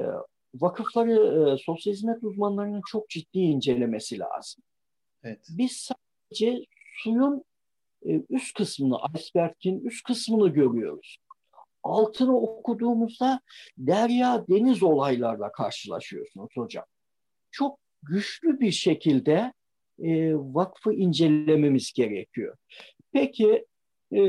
vakıfları 0.55 1.13
e, 1.13 1.63
sosyal 1.65 1.95
hizmet 1.95 2.25
uzmanlarının 2.25 2.83
çok 2.87 3.09
ciddi 3.09 3.39
incelemesi 3.39 4.19
lazım. 4.19 4.63
Evet. 5.23 5.47
Biz 5.51 5.73
sadece 5.73 6.65
suyun 6.97 7.45
üst 8.31 8.55
kısmını, 8.55 8.97
iceberg'in 9.17 9.81
üst 9.81 10.05
kısmını 10.07 10.49
görüyoruz. 10.49 11.19
Altını 11.83 12.37
okuduğumuzda 12.37 13.41
derya 13.79 14.45
deniz 14.49 14.83
olaylarla 14.83 15.53
karşılaşıyorsunuz 15.53 16.51
hocam. 16.57 16.85
Çok 17.51 17.79
güçlü 18.03 18.61
bir 18.61 18.71
şekilde 18.71 19.53
e, 20.03 20.35
vakfı 20.35 20.93
incelememiz 20.93 21.93
gerekiyor. 21.93 22.57
Peki 23.13 23.67
e, 24.13 24.21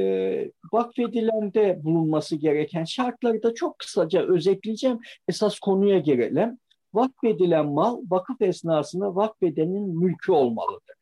vakfedilende 0.74 1.84
bulunması 1.84 2.36
gereken 2.36 2.84
şartları 2.84 3.44
da 3.44 3.54
çok 3.54 3.80
kısaca 3.80 4.28
özetleyeceğim. 4.28 5.00
Esas 5.28 5.60
konuya 5.60 6.00
girelim. 6.00 6.60
Vakfedilen 6.94 7.66
mal 7.66 8.02
vakıf 8.10 8.42
esnasında 8.42 9.16
vakfedenin 9.16 9.98
mülkü 10.00 10.32
olmalıdır. 10.32 10.96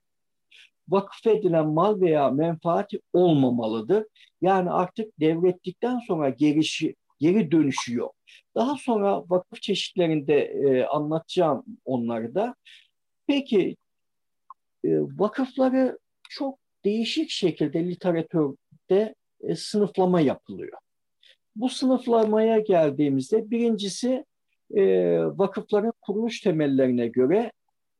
Vakfedilen 0.89 1.67
mal 1.67 2.01
veya 2.01 2.29
menfaati 2.31 3.01
olmamalıdır. 3.13 4.05
Yani 4.41 4.71
artık 4.71 5.19
devrettikten 5.19 5.99
sonra 5.99 6.29
gerişi, 6.29 6.95
geri 7.19 7.51
dönüşü 7.51 7.95
yok. 7.95 8.15
Daha 8.55 8.75
sonra 8.75 9.23
vakıf 9.29 9.61
çeşitlerinde 9.61 10.41
e, 10.41 10.83
anlatacağım 10.85 11.65
onları 11.85 12.35
da. 12.35 12.55
Peki 13.27 13.77
e, 14.85 14.89
vakıfları 14.99 15.99
çok 16.29 16.59
değişik 16.85 17.29
şekilde 17.29 17.89
literatür 17.89 18.55
de 18.89 19.15
e, 19.41 19.55
sınıflama 19.55 20.21
yapılıyor. 20.21 20.77
Bu 21.55 21.69
sınıflamaya 21.69 22.59
geldiğimizde 22.59 23.51
birincisi 23.51 24.25
e, 24.75 24.83
vakıfların 25.19 25.93
kuruluş 26.01 26.41
temellerine 26.41 27.07
göre 27.07 27.51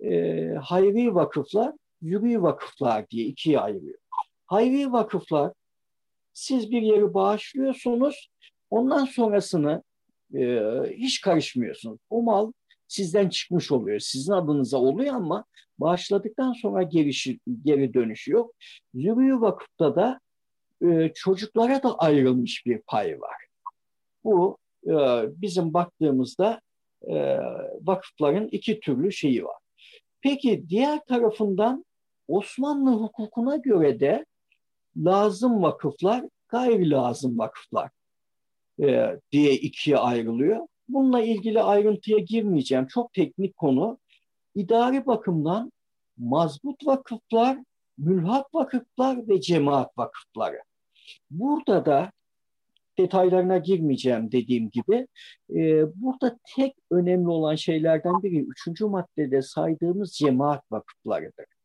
e, 0.04 0.46
hayri 0.62 1.16
vakıflar, 1.16 1.74
yürü 2.02 2.42
vakıflar 2.42 3.10
diye 3.10 3.26
ikiye 3.26 3.60
ayırıyor. 3.60 4.00
Hayri 4.46 4.92
vakıflar 4.92 5.54
siz 6.34 6.72
bir 6.72 6.82
yeri 6.82 7.14
bağışlıyorsunuz, 7.14 8.30
ondan 8.70 9.06
sonrasını 9.06 9.84
e, 10.36 10.62
hiç 10.92 11.22
karışmıyorsunuz. 11.22 12.00
O 12.10 12.22
mal 12.22 12.52
sizden 12.88 13.30
çıkmış 13.30 13.72
oluyor, 13.72 14.00
sizin 14.00 14.34
adınıza 14.34 14.78
oluyor 14.78 15.16
ama 15.16 15.46
bağışladıktan 15.80 16.54
sonra 16.54 16.84
geri, 16.84 17.12
geri 17.64 17.94
dönüşü 17.94 18.32
yok. 18.32 18.56
Yürüyü 18.94 19.42
vakıfta 19.42 19.96
da 19.96 20.20
e, 20.86 21.12
çocuklara 21.16 21.84
da 21.84 21.98
ayrılmış 21.98 22.66
bir 22.66 22.82
pay 22.88 23.22
var. 23.22 23.46
Bu 24.24 24.58
e, 24.88 24.94
bizim 25.42 25.74
baktığımızda 25.74 26.62
e, 27.08 27.40
vakıfların 27.82 28.48
iki 28.52 28.80
türlü 28.80 29.12
şeyi 29.12 29.46
var. 29.46 29.58
Peki 30.22 30.70
diğer 30.70 31.06
tarafından 31.06 31.86
Osmanlı 32.30 32.92
hukukuna 32.92 33.56
göre 33.56 34.00
de 34.00 34.26
lazım 34.98 35.62
vakıflar, 35.64 36.26
gayri 36.48 36.90
lazım 36.90 37.40
vakıflar 37.40 37.90
e, 38.82 39.20
diye 39.32 39.54
ikiye 39.54 39.98
ayrılıyor. 39.98 40.68
Bununla 40.90 41.22
ilgili 41.22 41.62
ayrıntıya 41.62 42.20
girmeyeceğim. 42.20 42.88
Çok 42.88 43.14
teknik 43.14 43.58
konu. 43.58 43.98
İdari 44.56 45.06
bakımdan 45.06 45.72
mazbut 46.18 46.88
vakıflar, 46.88 47.58
mülhak 47.98 48.54
vakıflar 48.54 49.28
ve 49.28 49.42
cemaat 49.42 49.98
vakıfları. 49.98 50.62
Burada 51.32 51.86
da 51.86 52.12
detaylarına 52.98 53.58
girmeyeceğim 53.58 54.32
dediğim 54.32 54.70
gibi. 54.70 55.08
E, 55.50 55.84
burada 56.02 56.38
tek 56.56 56.76
önemli 56.92 57.28
olan 57.28 57.56
şeylerden 57.56 58.24
biri 58.24 58.40
üçüncü 58.40 58.86
maddede 58.86 59.42
saydığımız 59.42 60.12
cemaat 60.12 60.72
vakıflarıdır. 60.72 61.59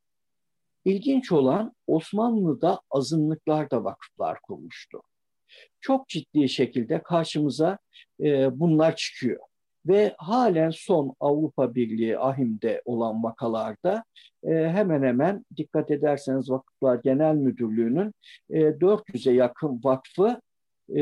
İlginç 0.84 1.32
olan 1.32 1.72
Osmanlı'da 1.86 2.80
azınlıklar 2.90 3.68
vakıflar 3.72 4.40
kurmuştu. 4.40 5.02
Çok 5.80 6.08
ciddi 6.08 6.48
şekilde 6.48 7.02
karşımıza 7.02 7.78
e, 8.20 8.60
bunlar 8.60 8.96
çıkıyor. 8.96 9.40
Ve 9.86 10.14
halen 10.18 10.70
son 10.70 11.14
Avrupa 11.20 11.74
Birliği 11.74 12.18
ahimde 12.18 12.82
olan 12.84 13.22
vakalarda 13.22 14.04
e, 14.44 14.50
hemen 14.50 15.02
hemen 15.02 15.44
dikkat 15.56 15.90
ederseniz 15.90 16.50
Vakıflar 16.50 17.00
Genel 17.04 17.34
Müdürlüğü'nün 17.34 18.14
e, 18.50 18.60
400'e 18.60 19.32
yakın 19.32 19.80
vakfı 19.84 20.40
e, 20.96 21.00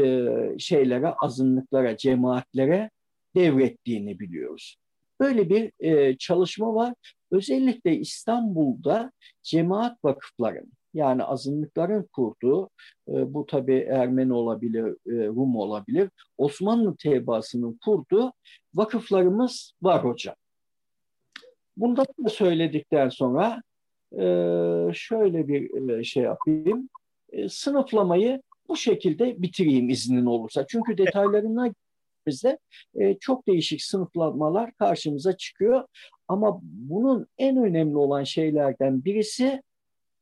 şeylere, 0.59 1.09
azınlıklara, 1.09 1.97
cemaatlere 1.97 2.91
devrettiğini 3.37 4.21
biliyoruz. 4.21 4.77
Böyle 5.23 5.51
bir 5.51 5.73
e, 5.81 6.17
çalışma 6.19 6.75
var. 6.75 6.95
Özellikle 7.31 7.97
İstanbul'da 7.97 9.13
cemaat 9.43 10.05
vakıfların 10.05 10.67
yani 10.95 11.25
azınlıkların 11.25 12.09
kurduğu, 12.13 12.71
e, 13.09 13.35
bu 13.35 13.47
tabi 13.47 13.75
Ermeni 13.75 14.33
olabilir, 14.33 14.85
e, 14.85 15.27
Rum 15.27 15.57
olabilir, 15.57 16.11
Osmanlı 16.39 16.97
tebaasının 16.97 17.79
kurduğu 17.85 18.33
vakıflarımız 18.75 19.73
var 19.83 20.05
hocam. 20.05 20.35
Bundan 21.77 22.07
da 22.25 22.29
söyledikten 22.29 23.09
sonra 23.09 23.63
e, 24.13 24.25
şöyle 24.95 25.49
bir 25.49 26.05
şey 26.05 26.23
yapayım. 26.23 26.89
Sınıflamayı 27.49 28.43
bu 28.69 28.77
şekilde 28.77 29.43
bitireyim 29.43 29.89
iznin 29.89 30.27
olursa. 30.27 30.67
Çünkü 30.67 30.99
detaylarına 30.99 31.75
bizde 32.27 32.59
e, 32.95 33.19
çok 33.19 33.47
değişik 33.47 33.83
sınıflamalar 33.83 34.73
karşımıza 34.73 35.37
çıkıyor. 35.37 35.85
Ama 36.29 36.61
bunun 36.63 37.27
en 37.39 37.57
önemli 37.57 37.97
olan 37.97 38.25
şeylerden 38.25 39.05
birisi 39.05 39.63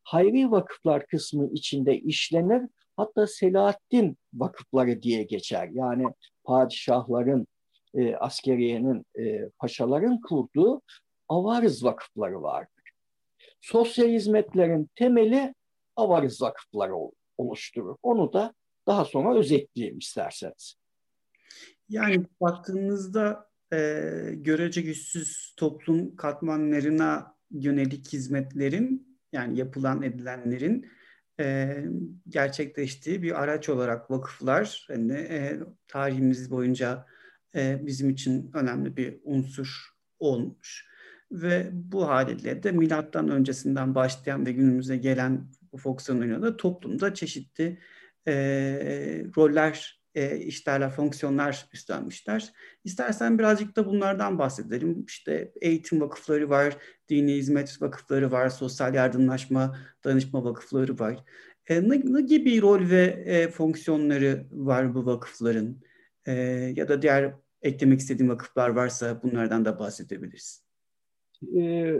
hayri 0.02 0.50
vakıflar 0.50 1.06
kısmı 1.06 1.50
içinde 1.52 1.98
işlenir. 1.98 2.62
Hatta 2.96 3.26
Selahaddin 3.26 4.16
vakıfları 4.34 5.02
diye 5.02 5.22
geçer. 5.22 5.68
Yani 5.72 6.06
padişahların, 6.44 7.46
e, 7.94 8.14
askeriyenin, 8.16 9.06
e, 9.18 9.48
paşaların 9.58 10.20
kurduğu 10.20 10.82
avarız 11.28 11.84
vakıfları 11.84 12.42
vardır. 12.42 12.90
Sosyal 13.60 14.08
hizmetlerin 14.08 14.90
temeli 14.94 15.54
avarız 15.96 16.42
vakıfları 16.42 16.94
oluşturur. 17.38 17.96
Onu 18.02 18.32
da 18.32 18.54
daha 18.86 19.04
sonra 19.04 19.38
özetleyeyim 19.38 19.98
isterseniz. 19.98 20.79
Yani 21.90 22.26
baktığımızda 22.40 23.50
e, 23.72 23.76
görece 24.36 24.80
güçsüz 24.80 25.54
toplum 25.56 26.16
katmanlarına 26.16 27.36
yönelik 27.50 28.12
hizmetlerin 28.12 29.18
yani 29.32 29.58
yapılan 29.58 30.02
edilenlerin 30.02 30.86
e, 31.40 31.76
gerçekleştiği 32.28 33.22
bir 33.22 33.42
araç 33.42 33.68
olarak 33.68 34.10
vakıflar 34.10 34.86
hani, 34.88 35.12
e, 35.12 35.60
tarihimiz 35.88 36.50
boyunca 36.50 37.06
e, 37.54 37.86
bizim 37.86 38.10
için 38.10 38.50
önemli 38.54 38.96
bir 38.96 39.20
unsur 39.24 39.90
olmuş. 40.18 40.90
Ve 41.32 41.70
bu 41.72 42.08
haliyle 42.08 42.62
de 42.62 42.72
milattan 42.72 43.28
öncesinden 43.28 43.94
başlayan 43.94 44.46
ve 44.46 44.52
günümüze 44.52 44.96
gelen 44.96 45.50
bu 45.72 45.78
fonksiyonlarıyla 45.78 46.56
toplumda 46.56 47.14
çeşitli 47.14 47.78
e, 48.28 48.32
roller 49.36 49.99
e, 50.14 50.36
işlerler, 50.38 50.90
fonksiyonlar 50.90 51.68
üstlenmişler. 51.72 52.52
İstersen 52.84 53.38
birazcık 53.38 53.76
da 53.76 53.86
bunlardan 53.86 54.38
bahsedelim. 54.38 55.04
İşte 55.06 55.52
eğitim 55.60 56.00
vakıfları 56.00 56.50
var, 56.50 56.76
dini 57.08 57.32
hizmet 57.34 57.82
vakıfları 57.82 58.30
var, 58.30 58.48
sosyal 58.48 58.94
yardımlaşma, 58.94 59.76
danışma 60.04 60.44
vakıfları 60.44 60.98
var. 60.98 61.24
E, 61.66 61.88
ne, 61.88 62.02
ne 62.04 62.20
gibi 62.20 62.62
rol 62.62 62.90
ve 62.90 63.02
e, 63.26 63.48
fonksiyonları 63.48 64.46
var 64.52 64.94
bu 64.94 65.06
vakıfların? 65.06 65.76
E, 66.26 66.32
ya 66.76 66.88
da 66.88 67.02
diğer 67.02 67.34
eklemek 67.62 68.00
istediğin 68.00 68.30
vakıflar 68.30 68.68
varsa 68.68 69.22
bunlardan 69.22 69.64
da 69.64 69.78
bahsedebiliriz. 69.78 70.64
Ee, 71.56 71.94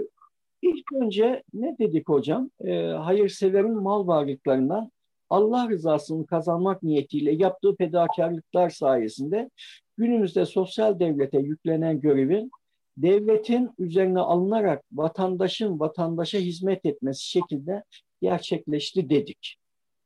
ilk 0.63 0.93
önce 0.93 1.43
ne 1.55 1.77
dedik 1.79 2.09
hocam? 2.09 2.51
Ee, 2.65 2.87
hayırseverin 2.87 3.83
mal 3.83 4.07
varlıklarından 4.07 4.91
Allah 5.31 5.69
rızasını 5.69 6.27
kazanmak 6.27 6.83
niyetiyle 6.83 7.33
yaptığı 7.33 7.77
fedakarlıklar 7.77 8.71
sayesinde 8.71 9.51
günümüzde 9.97 10.47
sosyal 10.47 11.01
devlete 11.01 11.39
yüklenen 11.39 12.01
görevin 12.01 12.51
devletin 12.97 13.71
üzerine 13.79 14.21
alınarak 14.21 14.85
vatandaşın 14.93 15.81
vatandaşa 15.81 16.39
hizmet 16.39 16.87
etmesi 16.87 17.29
şekilde 17.29 17.85
gerçekleşti 18.23 19.11
dedik. 19.11 19.57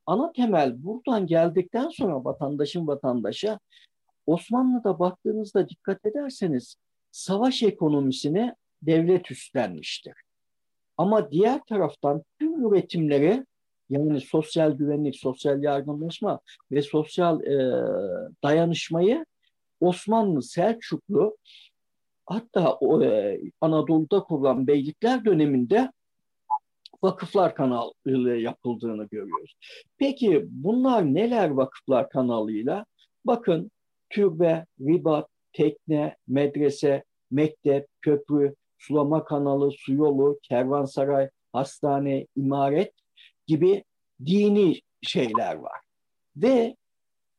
Ana 0.07 0.33
temel 0.33 0.85
buradan 0.85 1.27
geldikten 1.27 1.89
sonra 1.89 2.25
vatandaşın 2.25 2.87
vatandaşa 2.87 3.59
Osmanlı'da 4.27 4.99
baktığınızda 4.99 5.69
dikkat 5.69 6.07
ederseniz 6.07 6.77
savaş 7.11 7.63
ekonomisine 7.63 8.55
devlet 8.83 9.31
üstlenmiştir. 9.31 10.15
Ama 10.97 11.31
diğer 11.31 11.61
taraftan 11.69 12.23
tüm 12.39 12.67
üretimleri 12.67 13.47
yani 13.91 14.21
sosyal 14.21 14.73
güvenlik, 14.73 15.17
sosyal 15.17 15.63
yardımlaşma 15.63 16.41
ve 16.73 16.83
sosyal 16.83 17.43
e, 17.43 17.85
dayanışmayı 18.43 19.27
Osmanlı, 19.81 20.43
Selçuklu 20.43 21.37
hatta 22.27 22.79
e, 23.05 23.41
Anadolu'da 23.61 24.21
kurulan 24.21 24.67
beylikler 24.67 25.25
döneminde 25.25 25.91
vakıflar 27.03 27.55
kanalıyla 27.55 28.37
yapıldığını 28.37 29.05
görüyoruz. 29.05 29.55
Peki 29.99 30.45
bunlar 30.51 31.15
neler 31.15 31.51
vakıflar 31.51 32.09
kanalıyla? 32.09 32.87
Bakın 33.25 33.71
türbe, 34.11 34.67
ribat, 34.81 35.29
tekne, 35.53 36.17
medrese, 36.29 37.05
mektep, 37.31 37.87
köprü, 38.03 38.55
sulama 38.79 39.25
kanalı, 39.25 39.71
su 39.73 39.95
yolu, 39.95 40.39
kervansaray, 40.43 41.31
hastane, 41.53 42.27
imaret 42.37 42.93
gibi 43.47 43.85
dini 44.27 44.81
şeyler 45.03 45.55
var. 45.55 45.81
Ve 46.37 46.77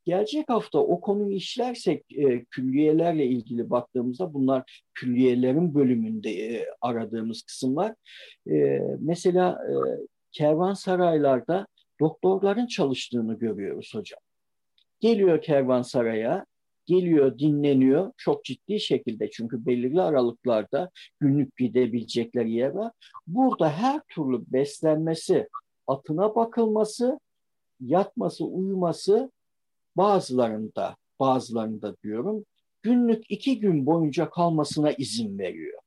gelecek 0.06 0.50
hafta 0.50 0.80
o 0.80 1.02
konuyu 1.02 1.36
işlersek 1.36 2.06
e, 2.12 2.46
külliyelerle 2.46 3.26
ilgili 3.26 3.70
baktığımızda 3.70 4.34
bunlar 4.34 4.84
külliyelerin 4.94 5.76
bölümünde 5.76 6.30
e, 6.30 6.65
aradığımız 6.82 7.41
kısımlar. 7.41 7.96
E, 8.52 8.80
mesela 9.00 9.52
e, 9.52 9.74
kervansaraylarda 10.32 11.68
doktorların 12.00 12.68
çalıştığını 12.68 13.39
görüyoruz 13.39 13.91
hocam. 13.96 14.20
Geliyor 15.00 15.41
kervansaraya, 15.41 16.46
geliyor, 16.86 17.39
dinleniyor 17.39 18.12
çok 18.18 18.46
ciddi 18.46 18.80
şekilde 18.80 19.30
çünkü 19.32 19.65
belirli 19.65 20.02
aralıklarda 20.02 20.89
günlük 21.20 21.58
gidebilecekleri 21.58 22.52
yer 22.52 22.70
var. 22.70 22.91
Burada 23.28 23.70
her 23.70 24.02
türlü 24.10 24.41
beslenmesi, 24.48 25.48
atına 25.88 26.36
bakılması, 26.36 27.19
yatması, 27.80 28.45
uyuması 28.45 29.32
bazılarında, 29.98 30.95
bazılarında 31.19 31.95
diyorum 32.04 32.45
günlük 32.86 33.26
iki 33.30 33.60
gün 33.60 33.86
boyunca 33.86 34.30
kalmasına 34.30 34.91
izin 34.91 35.39
veriyor. 35.39 35.80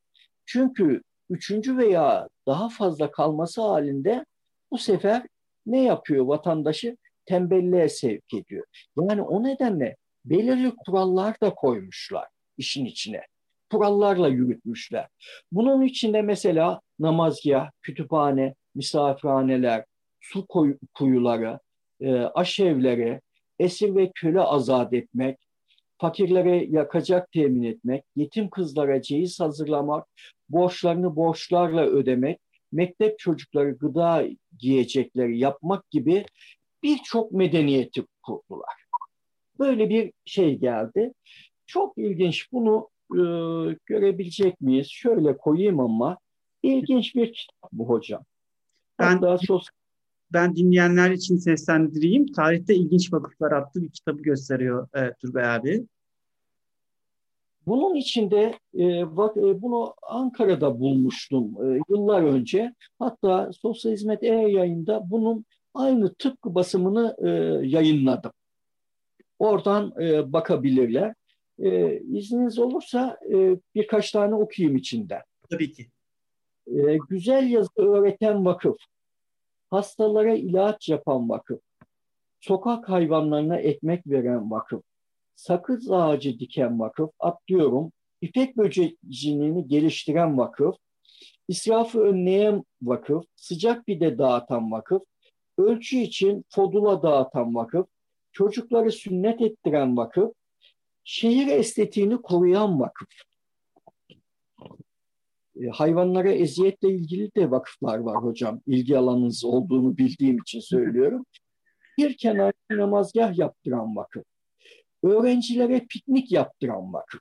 Çünkü 0.47 1.03
üçüncü 1.31 1.77
veya 1.77 2.29
daha 2.47 2.69
fazla 2.69 3.11
kalması 3.11 3.63
halinde 3.63 4.25
bu 4.71 4.79
sefer 4.79 5.27
ne 5.67 5.83
yapıyor 5.83 6.25
vatandaşı? 6.25 6.97
Tembelliğe 7.27 7.89
sevk 7.89 8.35
ediyor. 8.35 8.65
Yani 9.01 9.23
o 9.23 9.43
nedenle 9.43 9.97
belirli 10.25 10.73
kurallar 10.87 11.41
da 11.41 11.55
koymuşlar 11.55 12.29
işin 12.57 12.85
içine. 12.85 13.23
Kurallarla 13.73 14.29
yürütmüşler. 14.29 15.09
Bunun 15.53 15.83
içinde 15.83 16.23
mesela 16.23 16.81
namazgah, 16.99 17.71
kütüphane, 17.83 18.55
misafirhaneler, 18.75 19.85
su 20.21 20.47
kuyuları, 20.95 21.59
e, 22.01 22.15
aşevleri, 22.15 23.21
esir 23.59 23.95
ve 23.97 24.11
köle 24.15 24.41
azat 24.41 24.93
etmek, 24.93 25.39
fakirlere 25.99 26.65
yakacak 26.65 27.33
temin 27.33 27.63
etmek, 27.63 28.05
yetim 28.17 28.51
kızlara 28.51 29.03
ceyiz 29.03 29.41
hazırlamak, 29.41 30.09
borçlarını 30.49 31.17
borçlarla 31.17 31.87
ödemek, 31.87 32.41
mektep 32.73 33.19
çocukları 33.19 33.71
gıda 33.71 34.27
giyecekleri 34.59 35.39
yapmak 35.39 35.91
gibi 35.91 36.25
birçok 36.83 37.33
medeniyeti 37.33 38.05
kurdular. 38.23 38.75
Böyle 39.59 39.89
bir 39.89 40.13
şey 40.25 40.59
geldi. 40.59 41.13
Çok 41.67 41.99
ilginç 41.99 42.53
bunu 42.53 42.89
e, 43.13 43.21
görebilecek 43.87 44.61
miyiz? 44.61 44.87
Şöyle 44.91 45.37
koyayım 45.37 45.81
ama 45.81 46.19
ilginç 46.63 47.15
bir 47.15 47.33
kitap 47.33 47.73
bu 47.73 47.89
hocam. 47.89 48.25
Ben, 48.99 49.13
Hatta 49.13 49.39
sosyal... 49.39 49.75
ben 50.33 50.57
dinleyenler 50.57 51.11
için 51.11 51.37
seslendireyim. 51.37 52.33
Tarihte 52.33 52.75
ilginç 52.75 53.13
vakıflar 53.13 53.53
adlı 53.53 53.83
bir 53.83 53.91
kitabı 53.91 54.23
gösteriyor 54.23 54.89
e, 54.95 55.13
Turgay 55.21 55.55
abi. 55.55 55.87
Bunun 57.67 57.95
içinde 57.95 58.55
e, 58.79 59.17
bak 59.17 59.37
e, 59.37 59.63
bunu 59.63 59.95
Ankara'da 60.03 60.81
bulmuştum 60.81 61.57
e, 61.65 61.81
yıllar 61.89 62.23
önce. 62.23 62.75
Hatta 62.99 63.51
Sosyal 63.53 63.93
Hizmet 63.93 64.23
E-Yayında 64.23 65.11
bunun 65.11 65.45
aynı 65.75 66.15
tıpkı 66.15 66.55
basımını 66.55 67.17
e, 67.19 67.29
yayınladım. 67.67 68.33
Oradan 69.39 69.93
e, 70.03 70.33
bakabilirler. 70.33 71.15
E, 71.59 72.01
izniniz 72.01 72.59
olursa 72.59 73.19
e, 73.35 73.57
birkaç 73.75 74.11
tane 74.13 74.35
okuyayım 74.35 74.77
içinden. 74.77 75.23
Tabii 75.51 75.73
ki. 75.73 75.87
E, 76.77 76.99
güzel 77.09 77.51
yazı 77.51 77.71
öğreten 77.77 78.45
vakıf, 78.45 78.77
hastalara 79.71 80.35
ilaç 80.35 80.89
yapan 80.89 81.29
vakıf, 81.29 81.61
sokak 82.41 82.89
hayvanlarına 82.89 83.57
ekmek 83.57 84.07
veren 84.07 84.51
vakıf, 84.51 84.83
sakız 85.35 85.91
ağacı 85.91 86.39
diken 86.39 86.81
vakıf, 86.81 87.11
atlıyorum, 87.19 87.93
ipek 88.21 88.57
böcekciliğini 88.57 89.69
geliştiren 89.69 90.39
vakıf, 90.39 90.77
israfı 91.49 92.01
önleyen 92.01 92.65
vakıf, 92.83 93.25
sıcak 93.37 93.87
pide 93.87 94.19
dağıtan 94.19 94.73
vakıf, 94.73 95.03
ölçü 95.59 95.97
için 95.97 96.45
fodula 96.49 97.03
dağıtan 97.03 97.55
vakıf, 97.55 97.87
çocukları 98.33 98.93
sünnet 98.93 99.41
ettiren 99.41 99.97
vakıf, 99.97 100.33
şehir 101.05 101.47
estetiğini 101.47 102.23
koruyan 102.23 102.81
vakıf. 102.81 103.09
E, 105.63 105.69
hayvanlara 105.69 106.31
eziyetle 106.31 106.89
ilgili 106.89 107.35
de 107.35 107.51
vakıflar 107.51 107.99
var 107.99 108.25
hocam. 108.25 108.61
İlgi 108.67 108.99
alanınız 108.99 109.45
olduğunu 109.45 109.99
bildiğim 109.99 110.39
için 110.39 110.61
söylüyorum. 110.61 111.27
Bir 111.99 112.17
kenar 112.17 112.53
namazgah 112.71 113.39
yaptıran 113.39 113.97
vakıf. 113.97 114.25
Öğrencilere 115.03 115.87
piknik 115.91 116.33
yaptıran 116.33 116.93
vakıf. 116.93 117.21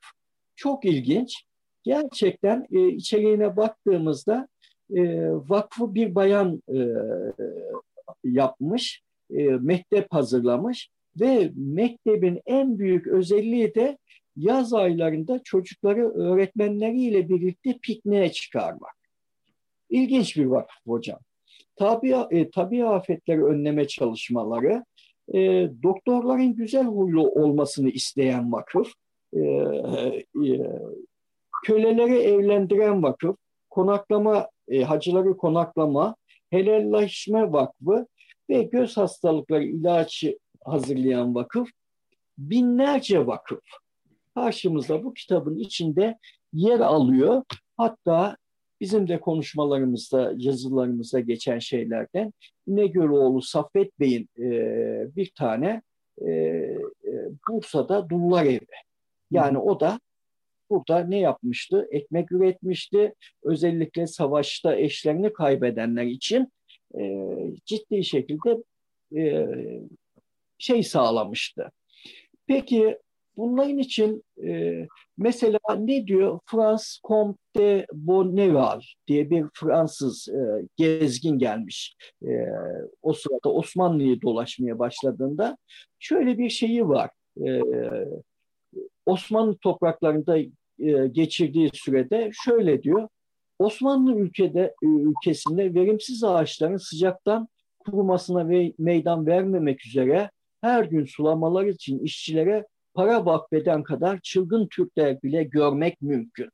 Çok 0.55 0.85
ilginç. 0.85 1.43
Gerçekten 1.83 2.67
e, 2.71 2.87
içeriğine 2.87 3.57
baktığımızda 3.57 4.47
e, 4.95 5.29
vakfı 5.31 5.95
bir 5.95 6.15
bayan 6.15 6.63
e, 6.75 6.79
yapmış, 8.23 9.01
e, 9.29 9.43
mektep 9.43 10.07
hazırlamış 10.13 10.89
ve 11.19 11.51
mektebin 11.55 12.41
en 12.45 12.79
büyük 12.79 13.07
özelliği 13.07 13.75
de 13.75 13.97
yaz 14.37 14.73
aylarında 14.73 15.43
çocukları 15.43 16.09
öğretmenleriyle 16.09 17.29
birlikte 17.29 17.77
pikniğe 17.81 18.31
çıkarmak. 18.31 18.95
İlginç 19.89 20.37
bir 20.37 20.45
vakıf 20.45 20.87
hocam. 20.87 21.19
Tabi, 21.75 22.15
e, 22.31 22.49
tabi 22.49 22.85
afetleri 22.85 23.45
önleme 23.45 23.87
çalışmaları, 23.87 24.85
e, 25.33 25.39
doktorların 25.83 26.55
güzel 26.55 26.85
huylu 26.85 27.29
olmasını 27.29 27.89
isteyen 27.89 28.51
vakıf, 28.51 28.91
e, 29.33 29.39
e, 29.39 30.59
köleleri 31.65 32.15
evlendiren 32.15 33.03
vakıf, 33.03 33.35
konaklama, 33.69 34.49
e, 34.67 34.83
hacıları 34.83 35.37
konaklama, 35.37 36.15
helallaşma 36.49 37.53
vakfı 37.53 38.07
ve 38.49 38.63
göz 38.63 38.97
hastalıkları 38.97 39.63
ilacı 39.63 40.39
hazırlayan 40.65 41.35
vakıf, 41.35 41.69
binlerce 42.37 43.27
vakıf 43.27 43.63
karşımızda 44.37 45.03
bu 45.03 45.13
kitabın 45.13 45.57
içinde 45.57 46.17
yer 46.53 46.79
alıyor. 46.79 47.43
Hatta 47.77 48.37
bizim 48.81 49.07
de 49.07 49.19
konuşmalarımızda, 49.19 50.33
yazılarımızda 50.37 51.19
geçen 51.19 51.59
şeylerden 51.59 52.33
İnegöloğlu 52.67 53.41
Saffet 53.41 53.99
Bey'in 53.99 54.29
e, 54.39 54.49
bir 55.15 55.31
tane 55.35 55.81
e, 56.21 56.31
e, 56.31 56.77
Bursa'da 57.49 58.09
Dullar 58.09 58.45
Evi. 58.45 58.67
Yani 59.31 59.57
o 59.57 59.79
da 59.79 59.99
burada 60.69 60.99
ne 60.99 61.19
yapmıştı? 61.19 61.87
Ekmek 61.91 62.31
üretmişti. 62.31 63.13
Özellikle 63.43 64.07
savaşta 64.07 64.75
eşlerini 64.75 65.33
kaybedenler 65.33 66.05
için 66.05 66.51
e, 66.99 67.23
ciddi 67.65 68.03
şekilde 68.03 68.63
e, 69.15 69.47
şey 70.57 70.83
sağlamıştı. 70.83 71.71
Peki 72.47 72.97
bunların 73.37 73.77
için 73.77 74.23
e, 74.43 74.87
mesela 75.17 75.59
ne 75.79 76.07
diyor 76.07 76.39
Frans 76.45 76.99
Comte 77.07 77.39
de 77.57 77.85
Bonneval 77.93 78.81
diye 79.07 79.29
bir 79.29 79.45
Fransız 79.53 80.29
e, 80.29 80.67
gezgin 80.77 81.39
gelmiş. 81.39 81.95
E, 82.23 82.31
o 83.01 83.13
sırada 83.13 83.49
Osmanlı'yı 83.49 84.21
dolaşmaya 84.21 84.79
başladığında 84.79 85.57
şöyle 85.99 86.37
bir 86.37 86.49
şeyi 86.49 86.87
var. 86.87 87.09
E, 87.45 87.61
Osmanlı 89.05 89.57
topraklarında 89.57 90.37
e, 90.79 91.07
geçirdiği 91.07 91.69
sürede 91.73 92.31
şöyle 92.33 92.83
diyor. 92.83 93.07
Osmanlı 93.59 94.15
ülkede 94.15 94.75
ülkesinde 94.83 95.73
verimsiz 95.73 96.23
ağaçların 96.23 96.77
sıcaktan 96.77 97.47
kurumasına 97.79 98.49
ve 98.49 98.73
meydan 98.77 99.27
vermemek 99.27 99.85
üzere 99.85 100.31
her 100.61 100.83
gün 100.83 101.05
sulamalar 101.05 101.65
için 101.65 101.99
işçilere 101.99 102.65
para 102.97 103.25
vakfeden 103.25 103.83
kadar 103.83 104.19
çılgın 104.23 104.67
Türkler 104.67 105.23
bile 105.23 105.43
görmek 105.43 106.01
mümkün. 106.01 106.49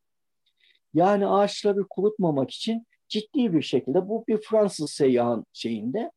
Yani 0.93 1.27
ağaçları 1.27 1.87
kurutmamak 1.89 2.51
için 2.51 2.87
ciddi 3.07 3.53
bir 3.53 3.61
şekilde 3.61 4.09
bu 4.09 4.23
bir 4.27 4.37
Fransız 4.37 4.91
seyyahın 4.91 5.45
şeyinde 5.53 6.11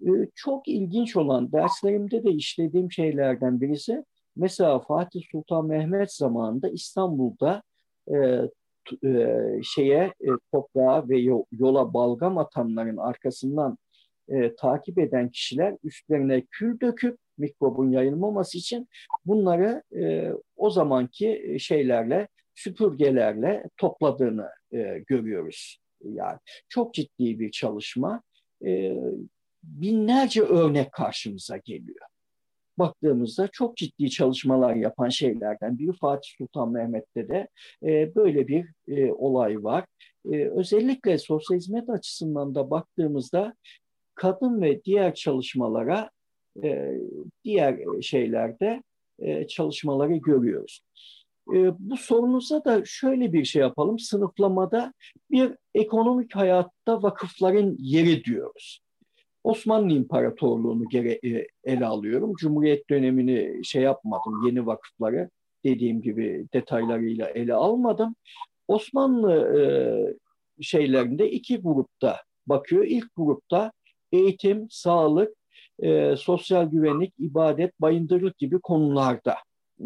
e, 0.00 0.10
çok 0.34 0.68
ilginç 0.68 1.16
olan 1.16 1.52
derslerimde 1.52 2.24
de 2.24 2.30
işlediğim 2.30 2.92
şeylerden 2.92 3.60
birisi 3.60 4.04
mesela 4.36 4.78
Fatih 4.78 5.22
Sultan 5.32 5.66
Mehmet 5.66 6.12
zamanında 6.12 6.68
İstanbul'da 6.68 7.62
e, 8.08 8.16
e, 9.08 9.36
şeye 9.64 10.04
e, 10.20 10.28
toprağa 10.52 11.08
ve 11.08 11.18
yola 11.52 11.94
balgam 11.94 12.38
atanların 12.38 12.96
arkasından 12.96 13.78
e, 14.28 14.54
takip 14.54 14.98
eden 14.98 15.28
kişiler 15.28 15.76
üstlerine 15.84 16.42
kül 16.50 16.80
döküp 16.80 17.21
mikrobun 17.38 17.90
yayılmaması 17.90 18.58
için 18.58 18.88
bunları 19.26 19.82
e, 19.96 20.32
o 20.56 20.70
zamanki 20.70 21.56
şeylerle 21.60 22.28
süpürgelerle 22.54 23.64
topladığını 23.76 24.48
e, 24.72 25.04
görüyoruz. 25.06 25.78
Yani 26.04 26.38
çok 26.68 26.94
ciddi 26.94 27.40
bir 27.40 27.50
çalışma. 27.50 28.22
E, 28.64 28.96
binlerce 29.62 30.42
örnek 30.42 30.92
karşımıza 30.92 31.56
geliyor. 31.56 32.06
Baktığımızda 32.78 33.48
çok 33.48 33.76
ciddi 33.76 34.10
çalışmalar 34.10 34.74
yapan 34.74 35.08
şeylerden 35.08 35.78
biri 35.78 35.92
Fatih 35.92 36.30
Sultan 36.38 36.72
Mehmet'te 36.72 37.28
de 37.28 37.48
e, 37.82 38.14
böyle 38.14 38.48
bir 38.48 38.66
e, 38.88 39.12
olay 39.12 39.64
var. 39.64 39.84
E, 40.32 40.48
özellikle 40.48 41.18
sosyal 41.18 41.58
hizmet 41.58 41.90
açısından 41.90 42.54
da 42.54 42.70
baktığımızda 42.70 43.54
kadın 44.14 44.62
ve 44.62 44.84
diğer 44.84 45.14
çalışmalara 45.14 46.10
e, 46.64 46.92
diğer 47.44 48.00
şeylerde 48.02 48.82
e, 49.18 49.46
çalışmaları 49.46 50.16
görüyoruz. 50.16 50.80
E, 51.54 51.70
bu 51.78 51.96
sorunuza 51.96 52.64
da 52.64 52.82
şöyle 52.84 53.32
bir 53.32 53.44
şey 53.44 53.62
yapalım. 53.62 53.98
Sınıflamada 53.98 54.92
bir 55.30 55.52
ekonomik 55.74 56.36
hayatta 56.36 57.02
vakıfların 57.02 57.76
yeri 57.78 58.24
diyoruz. 58.24 58.80
Osmanlı 59.44 59.92
İmparatorluğu'nu 59.92 60.84
e, 61.24 61.46
ele 61.64 61.86
alıyorum. 61.86 62.34
Cumhuriyet 62.34 62.90
dönemini 62.90 63.64
şey 63.64 63.82
yapmadım, 63.82 64.46
yeni 64.46 64.66
vakıfları 64.66 65.30
dediğim 65.64 66.02
gibi 66.02 66.46
detaylarıyla 66.54 67.28
ele 67.28 67.54
almadım. 67.54 68.14
Osmanlı 68.68 69.32
e, 69.58 69.62
şeylerinde 70.62 71.30
iki 71.30 71.56
grupta 71.56 72.16
bakıyor. 72.46 72.84
İlk 72.84 73.08
grupta 73.16 73.72
eğitim, 74.12 74.66
sağlık, 74.70 75.36
e, 75.82 76.16
sosyal 76.16 76.64
güvenlik, 76.64 77.14
ibadet, 77.18 77.80
bayındırlık 77.80 78.38
gibi 78.38 78.60
konularda 78.60 79.36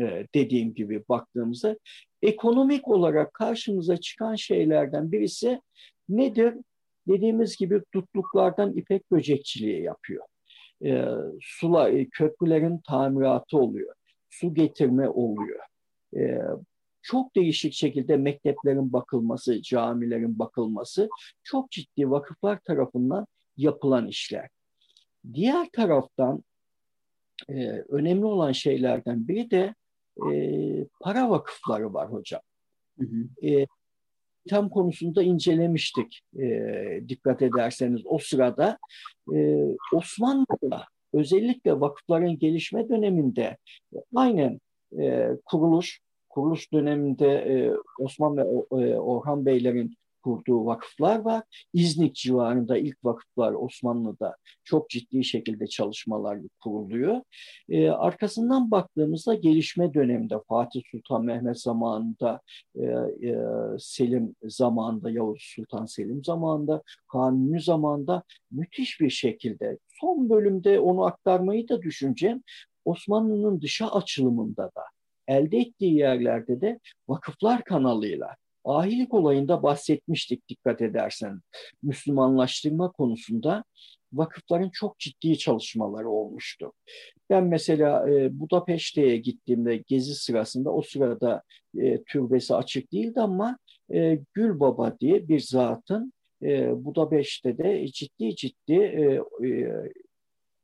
e, 0.01 0.27
dediğim 0.35 0.75
gibi 0.75 1.05
baktığımızda 1.09 1.79
ekonomik 2.23 2.89
olarak 2.89 3.35
karşımıza 3.35 3.97
çıkan 3.97 4.35
şeylerden 4.35 5.13
birisi 5.13 5.61
nedir? 6.09 6.55
Dediğimiz 7.09 7.57
gibi 7.57 7.83
tutluklardan 7.93 8.77
ipek 8.77 9.11
böcekçiliği 9.11 9.83
yapıyor. 9.83 10.25
E, 10.85 11.05
sula, 11.41 11.89
e, 11.91 12.07
köprülerin 12.09 12.79
tamiratı 12.79 13.59
oluyor. 13.59 13.95
su 14.31 14.55
getirme 14.55 15.09
oluyor. 15.09 15.61
E, 16.17 16.41
çok 17.03 17.37
değişik 17.37 17.73
şekilde 17.73 18.17
mekteplerin 18.17 18.93
bakılması, 18.93 19.63
camilerin 19.63 20.39
bakılması 20.39 21.09
çok 21.43 21.71
ciddi 21.71 22.11
vakıflar 22.11 22.59
tarafından 22.61 23.27
yapılan 23.57 24.07
işler. 24.07 24.49
Diğer 25.35 25.69
taraftan 25.73 26.45
e, 27.49 27.69
önemli 27.89 28.25
olan 28.25 28.53
şeylerden 28.53 29.29
biri 29.29 29.51
de 29.51 29.75
e, 30.33 30.35
para 31.01 31.31
vakıfları 31.31 31.95
var 31.95 32.13
hocam. 32.13 32.41
Hı 32.99 33.07
hı. 33.07 33.47
E, 33.47 33.67
tam 34.49 34.69
konusunda 34.69 35.23
incelemiştik 35.23 36.21
e, 36.39 36.47
dikkat 37.09 37.43
ederseniz 37.43 38.01
o 38.05 38.19
sırada 38.19 38.79
e, 39.35 39.65
Osmanlı'da 39.93 40.85
özellikle 41.13 41.81
vakıfların 41.81 42.39
gelişme 42.39 42.89
döneminde 42.89 43.57
aynen 44.15 44.61
e, 45.01 45.31
kuruluş 45.45 46.01
kuruluş 46.29 46.73
döneminde 46.73 47.29
e, 47.29 47.73
Osman 47.99 48.37
ve 48.37 48.43
e, 48.43 48.99
Orhan 48.99 49.47
Beylerin 49.47 49.97
kurduğu 50.27 50.67
vakıflar 50.67 51.19
var. 51.19 51.43
İznik 51.73 52.15
civarında 52.15 52.79
ilk 52.79 53.05
vakıflar 53.05 53.53
Osmanlı'da 53.53 54.37
çok 54.65 54.91
ciddi 54.91 55.25
şekilde 55.25 55.67
çalışmalar 55.67 56.39
kuruluyor. 56.61 57.21
Ee, 57.69 57.89
arkasından 57.89 58.71
baktığımızda 58.71 59.35
gelişme 59.35 59.95
döneminde 59.95 60.35
Fatih 60.49 60.83
Sultan 60.91 61.25
Mehmet 61.25 61.61
zamanında, 61.61 62.41
e, 62.75 62.83
e, 62.83 63.37
Selim 63.79 64.35
zamanında, 64.43 65.11
Yavuz 65.11 65.53
Sultan 65.57 65.87
Selim 65.87 66.25
zamanında, 66.25 66.83
Kanuni 67.13 67.61
zamanında 67.61 68.23
müthiş 68.51 69.01
bir 69.01 69.11
şekilde 69.11 69.79
son 70.01 70.31
bölümde 70.31 70.81
onu 70.81 71.05
aktarmayı 71.05 71.69
da 71.69 71.83
düşüneceğim. 71.83 72.43
Osmanlı'nın 72.85 73.61
dışa 73.61 73.89
açılımında 73.89 74.65
da 74.65 74.83
elde 75.29 75.59
ettiği 75.59 75.95
yerlerde 75.95 76.61
de 76.61 76.81
vakıflar 77.09 77.65
kanalıyla 77.65 78.37
ahilik 78.67 79.15
olayında 79.15 79.63
bahsetmiştik 79.63 80.49
dikkat 80.49 80.83
edersen. 80.83 81.41
Müslümanlaştırma 81.83 82.93
konusunda 82.93 83.65
vakıfların 84.13 84.71
çok 84.71 84.99
ciddi 84.99 85.39
çalışmaları 85.39 86.09
olmuştu. 86.09 86.73
Ben 87.31 87.45
mesela 87.45 88.11
e, 88.11 88.41
Budapeşte'ye 88.41 89.17
gittiğimde 89.17 89.77
gezi 89.77 90.15
sırasında 90.15 90.73
o 90.73 90.83
sırada 90.83 91.43
e, 91.79 92.03
türbesi 92.03 92.55
açık 92.55 92.93
değildi 92.93 93.21
ama 93.21 93.59
e, 93.95 94.19
Gül 94.35 94.61
Baba 94.61 94.97
diye 95.01 95.29
bir 95.29 95.41
zatın 95.41 96.13
e, 96.43 96.85
Budapeşte'de 96.85 97.87
ciddi 97.87 98.37
ciddi 98.37 98.75
e, 98.75 99.21
e, 99.47 99.73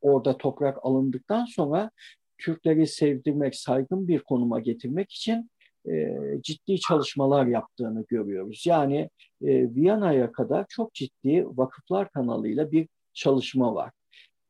orada 0.00 0.36
toprak 0.36 0.78
alındıktan 0.82 1.44
sonra 1.44 1.90
Türkleri 2.38 2.86
sevdirmek, 2.86 3.56
saygın 3.56 4.08
bir 4.08 4.18
konuma 4.18 4.60
getirmek 4.60 5.12
için 5.12 5.50
e, 5.88 6.16
ciddi 6.42 6.80
çalışmalar 6.80 7.46
yaptığını 7.46 8.04
görüyoruz. 8.08 8.64
Yani 8.66 9.10
e, 9.42 9.74
Viyana'ya 9.74 10.32
kadar 10.32 10.66
çok 10.68 10.94
ciddi 10.94 11.46
vakıflar 11.46 12.10
kanalıyla 12.10 12.72
bir 12.72 12.88
çalışma 13.14 13.74
var. 13.74 13.90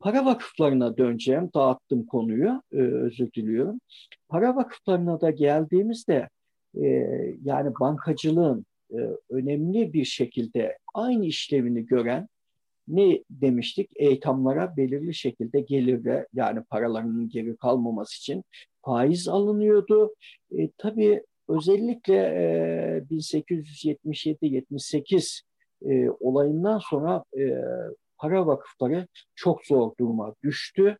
Para 0.00 0.24
vakıflarına 0.24 0.96
döneceğim, 0.96 1.50
dağıttım 1.54 2.06
konuyu, 2.06 2.62
e, 2.72 2.76
özür 2.76 3.32
diliyorum. 3.32 3.80
Para 4.28 4.56
vakıflarına 4.56 5.20
da 5.20 5.30
geldiğimizde 5.30 6.28
e, 6.82 6.86
yani 7.44 7.72
bankacılığın 7.80 8.66
e, 8.90 8.98
önemli 9.30 9.92
bir 9.92 10.04
şekilde 10.04 10.78
aynı 10.94 11.26
işlevini 11.26 11.86
gören 11.86 12.28
ne 12.88 13.24
demiştik? 13.30 13.90
Eğitamlara 13.96 14.76
belirli 14.76 15.14
şekilde 15.14 15.60
gelirle 15.60 16.26
yani 16.34 16.62
paralarının 16.70 17.28
geri 17.28 17.56
kalmaması 17.56 18.16
için 18.16 18.44
faiz 18.82 19.28
alınıyordu. 19.28 20.14
E, 20.58 20.70
tabii 20.78 21.22
özellikle 21.48 22.14
e, 22.14 23.04
1877-78 23.10 25.40
e, 25.84 26.10
olayından 26.10 26.78
sonra 26.78 27.24
e, 27.38 27.62
para 28.18 28.46
vakıfları 28.46 29.06
çok 29.34 29.66
zor 29.66 29.92
duruma 30.00 30.34
düştü 30.42 30.98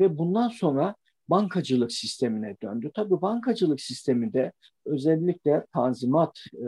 ve 0.00 0.18
bundan 0.18 0.48
sonra 0.48 0.94
bankacılık 1.28 1.92
sistemine 1.92 2.56
döndü. 2.62 2.90
Tabii 2.94 3.20
bankacılık 3.20 3.80
sisteminde 3.80 4.52
özellikle 4.86 5.66
Tanzimat 5.74 6.38
e, 6.54 6.66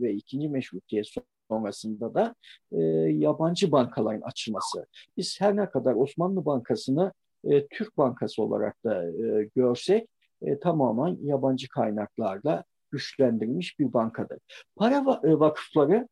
ve 0.00 0.14
ikinci 0.14 0.48
meşrutiyet 0.48 1.06
sonrasında 1.48 2.14
da 2.14 2.34
e, 2.72 2.82
yabancı 3.12 3.72
bankaların 3.72 4.20
açılması. 4.20 4.86
Biz 5.16 5.40
her 5.40 5.56
ne 5.56 5.70
kadar 5.70 5.94
Osmanlı 5.94 6.44
Bankası'nı 6.44 7.12
e, 7.44 7.66
Türk 7.66 7.98
Bankası 7.98 8.42
olarak 8.42 8.84
da 8.84 9.04
e, 9.04 9.48
görsek 9.56 10.08
e, 10.42 10.58
tamamen 10.58 11.16
yabancı 11.22 11.68
kaynaklarla 11.68 12.64
güçlendirilmiş 12.90 13.78
bir 13.78 13.92
bankadır. 13.92 14.38
Para 14.76 15.20
e, 15.24 15.38
vakıfları 15.38 16.08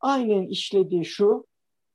aynen 0.00 0.46
işlediği 0.46 1.04
şu, 1.04 1.46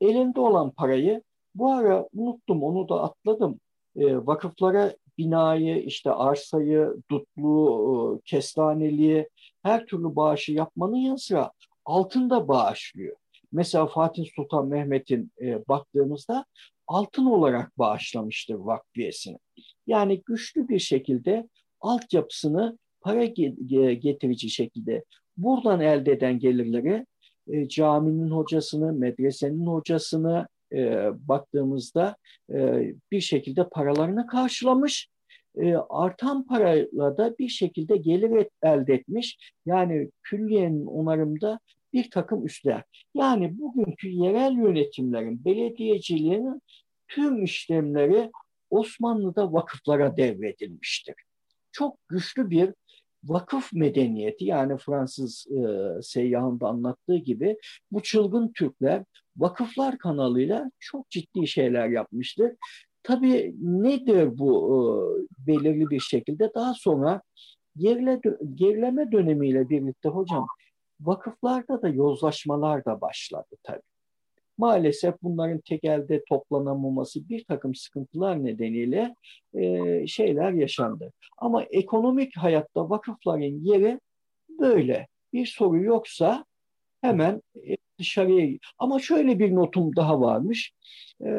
elinde 0.01 0.39
olan 0.39 0.71
parayı, 0.71 1.23
bu 1.55 1.73
ara 1.73 2.07
unuttum 2.13 2.63
onu 2.63 2.89
da 2.89 3.03
atladım, 3.03 3.59
e, 3.95 4.17
vakıflara 4.17 4.95
binayı, 5.17 5.83
işte 5.83 6.11
arsayı, 6.11 6.95
dutlu, 7.11 8.19
e, 8.19 8.21
kestaneliği, 8.25 9.29
her 9.63 9.85
türlü 9.85 10.15
bağışı 10.15 10.51
yapmanın 10.51 10.95
yanı 10.95 11.19
sıra 11.19 11.51
altın 11.85 12.29
da 12.29 12.47
bağışlıyor. 12.47 13.15
Mesela 13.51 13.87
Fatih 13.87 14.25
Sultan 14.35 14.67
Mehmet'in 14.67 15.31
e, 15.41 15.67
baktığımızda 15.67 16.45
altın 16.87 17.25
olarak 17.25 17.77
bağışlamıştır 17.77 18.55
vakfiyesini. 18.55 19.37
Yani 19.87 20.21
güçlü 20.25 20.69
bir 20.69 20.79
şekilde 20.79 21.49
altyapısını 21.81 22.77
para 23.01 23.25
getirici 23.93 24.49
şekilde 24.49 25.03
buradan 25.37 25.81
elde 25.81 26.11
eden 26.11 26.39
gelirleri 26.39 27.05
e, 27.47 27.67
caminin 27.67 28.31
hocasını, 28.31 28.93
medresenin 28.93 29.67
hocasını 29.67 30.47
e, 30.73 31.09
baktığımızda 31.27 32.15
e, 32.53 32.93
bir 33.11 33.21
şekilde 33.21 33.69
paralarını 33.69 34.27
karşılamış. 34.27 35.09
E, 35.57 35.75
artan 35.75 36.47
parayla 36.47 37.17
da 37.17 37.37
bir 37.39 37.47
şekilde 37.47 37.97
gelir 37.97 38.35
et, 38.35 38.49
elde 38.63 38.93
etmiş. 38.93 39.53
Yani 39.65 40.09
külliyenin 40.23 40.85
onarımda 40.85 41.59
bir 41.95 42.09
takım 42.09 42.45
üstler. 42.45 42.83
Yani 43.13 43.59
bugünkü 43.59 44.09
yerel 44.09 44.51
yönetimlerin, 44.51 45.45
belediyeciliğinin 45.45 46.61
tüm 47.07 47.43
işlemleri 47.43 48.31
Osmanlı'da 48.69 49.53
vakıflara 49.53 50.17
devredilmiştir. 50.17 51.15
Çok 51.71 51.97
güçlü 52.09 52.49
bir 52.49 52.73
vakıf 53.23 53.73
medeniyeti 53.73 54.45
yani 54.45 54.77
Fransız 54.77 55.47
e, 55.47 55.61
seyyahın 56.01 56.59
da 56.59 56.67
anlattığı 56.67 57.17
gibi 57.17 57.57
bu 57.91 58.01
çılgın 58.01 58.51
Türkler 58.55 59.03
vakıflar 59.37 59.97
kanalıyla 59.97 60.71
çok 60.79 61.09
ciddi 61.09 61.47
şeyler 61.47 61.89
yapmıştır. 61.89 62.51
Tabii 63.03 63.55
nedir 63.59 64.37
bu 64.37 64.51
e, 64.67 64.77
belirli 65.47 65.89
bir 65.89 65.99
şekilde 65.99 66.51
daha 66.55 66.73
sonra 66.73 67.21
gerile, 67.77 68.21
gerileme 68.55 69.11
dönemiyle 69.11 69.69
birlikte 69.69 70.09
hocam 70.09 70.47
vakıflarda 70.99 71.81
da 71.81 71.89
yozlaşmalar 71.89 72.85
da 72.85 73.01
başladı 73.01 73.55
tabii. 73.63 73.81
Maalesef 74.57 75.15
bunların 75.23 75.59
tek 75.59 75.83
elde 75.83 76.23
toplanamaması 76.29 77.29
bir 77.29 77.43
takım 77.43 77.75
sıkıntılar 77.75 78.43
nedeniyle 78.43 79.15
e, 79.53 80.07
şeyler 80.07 80.51
yaşandı. 80.51 81.11
Ama 81.37 81.63
ekonomik 81.63 82.37
hayatta 82.37 82.89
vakıfların 82.89 83.65
yeri 83.65 83.99
böyle. 84.59 85.07
Bir 85.33 85.45
soru 85.45 85.83
yoksa 85.83 86.45
hemen 87.01 87.41
e, 87.67 87.77
dışarıya 87.99 88.57
ama 88.77 88.99
şöyle 88.99 89.39
bir 89.39 89.55
notum 89.55 89.95
daha 89.95 90.21
varmış. 90.21 90.73
Ee, 91.21 91.29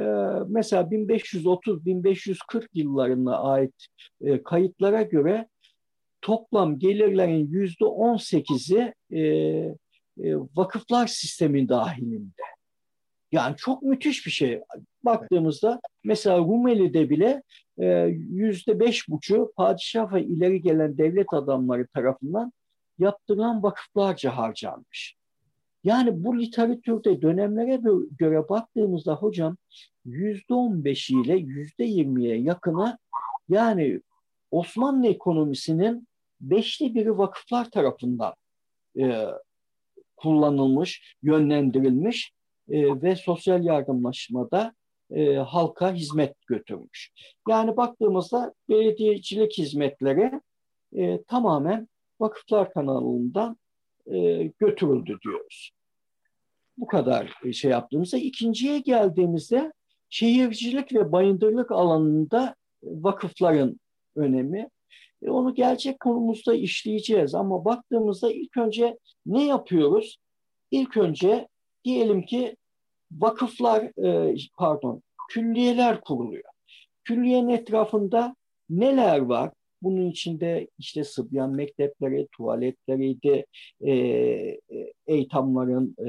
mesela 0.48 0.82
1530-1540 0.82 2.68
yıllarına 2.74 3.38
ait 3.38 3.86
e, 4.20 4.42
kayıtlara 4.42 5.02
göre 5.02 5.48
toplam 6.26 6.78
gelirlerin 6.78 7.46
yüzde 7.46 7.84
on 7.84 8.16
sekizi 8.16 8.94
e, 9.10 9.20
e, 9.20 9.76
vakıflar 10.56 11.06
sistemi 11.06 11.68
dahilinde. 11.68 12.42
Yani 13.32 13.56
çok 13.56 13.82
müthiş 13.82 14.26
bir 14.26 14.30
şey. 14.30 14.60
Baktığımızda 15.02 15.80
mesela 16.04 16.38
Rumeli'de 16.38 17.10
bile 17.10 17.42
e, 17.78 17.86
yüzde 18.30 18.80
beş 18.80 19.08
buçu 19.08 19.52
padişah 19.56 20.12
ve 20.12 20.24
ileri 20.24 20.62
gelen 20.62 20.98
devlet 20.98 21.32
adamları 21.32 21.86
tarafından 21.86 22.52
yaptırılan 22.98 23.62
vakıflarca 23.62 24.36
harcanmış. 24.36 25.16
Yani 25.84 26.24
bu 26.24 26.38
literatürde 26.38 27.22
dönemlere 27.22 27.80
göre 28.18 28.48
baktığımızda 28.48 29.14
hocam 29.14 29.56
yüzde 30.04 30.54
on 30.54 30.84
beşiyle 30.84 31.36
yüzde 31.36 31.84
yirmiye 31.84 32.36
yakına 32.36 32.98
yani 33.48 34.00
Osmanlı 34.50 35.06
ekonomisinin 35.06 36.08
beşte 36.40 36.94
biri 36.94 37.18
vakıflar 37.18 37.70
tarafından 37.70 38.34
e, 38.98 39.26
kullanılmış, 40.16 41.16
yönlendirilmiş 41.22 42.32
e, 42.68 43.02
ve 43.02 43.16
sosyal 43.16 43.64
yardımlaşmada 43.64 44.74
e, 45.10 45.34
halka 45.34 45.94
hizmet 45.94 46.46
götürmüş. 46.46 47.10
Yani 47.48 47.76
baktığımızda 47.76 48.54
belediyecilik 48.68 49.58
hizmetleri 49.58 50.40
e, 50.96 51.22
tamamen 51.22 51.88
vakıflar 52.20 52.72
kanalından 52.72 53.56
e, 54.06 54.42
götürüldü 54.58 55.18
diyoruz. 55.24 55.70
Bu 56.78 56.86
kadar 56.86 57.32
şey 57.52 57.70
yaptığımızda 57.70 58.16
ikinciye 58.16 58.78
geldiğimizde 58.78 59.72
şehircilik 60.08 60.94
ve 60.94 61.12
bayındırlık 61.12 61.72
alanında 61.72 62.54
vakıfların 62.82 63.80
önemi. 64.16 64.68
E, 65.22 65.30
onu 65.30 65.54
gelecek 65.54 66.00
konumuzda 66.00 66.54
işleyeceğiz 66.54 67.34
ama 67.34 67.64
baktığımızda 67.64 68.32
ilk 68.32 68.56
önce 68.56 68.98
ne 69.26 69.44
yapıyoruz? 69.44 70.18
İlk 70.70 70.96
önce 70.96 71.48
diyelim 71.84 72.22
ki 72.22 72.56
vakıflar, 73.12 74.04
e, 74.06 74.36
pardon, 74.58 75.02
külliyeler 75.28 76.00
kuruluyor. 76.00 76.44
Külliyenin 77.04 77.48
etrafında 77.48 78.36
neler 78.70 79.18
var? 79.18 79.50
Bunun 79.86 80.10
içinde 80.10 80.68
işte 80.78 81.04
Sıbyan 81.04 81.50
mektepleri, 81.50 82.28
tuvaletleriydi, 82.32 83.46
e, 83.80 83.92
e, 83.92 84.58
eğitimlerin 85.06 85.96
e, 85.98 86.08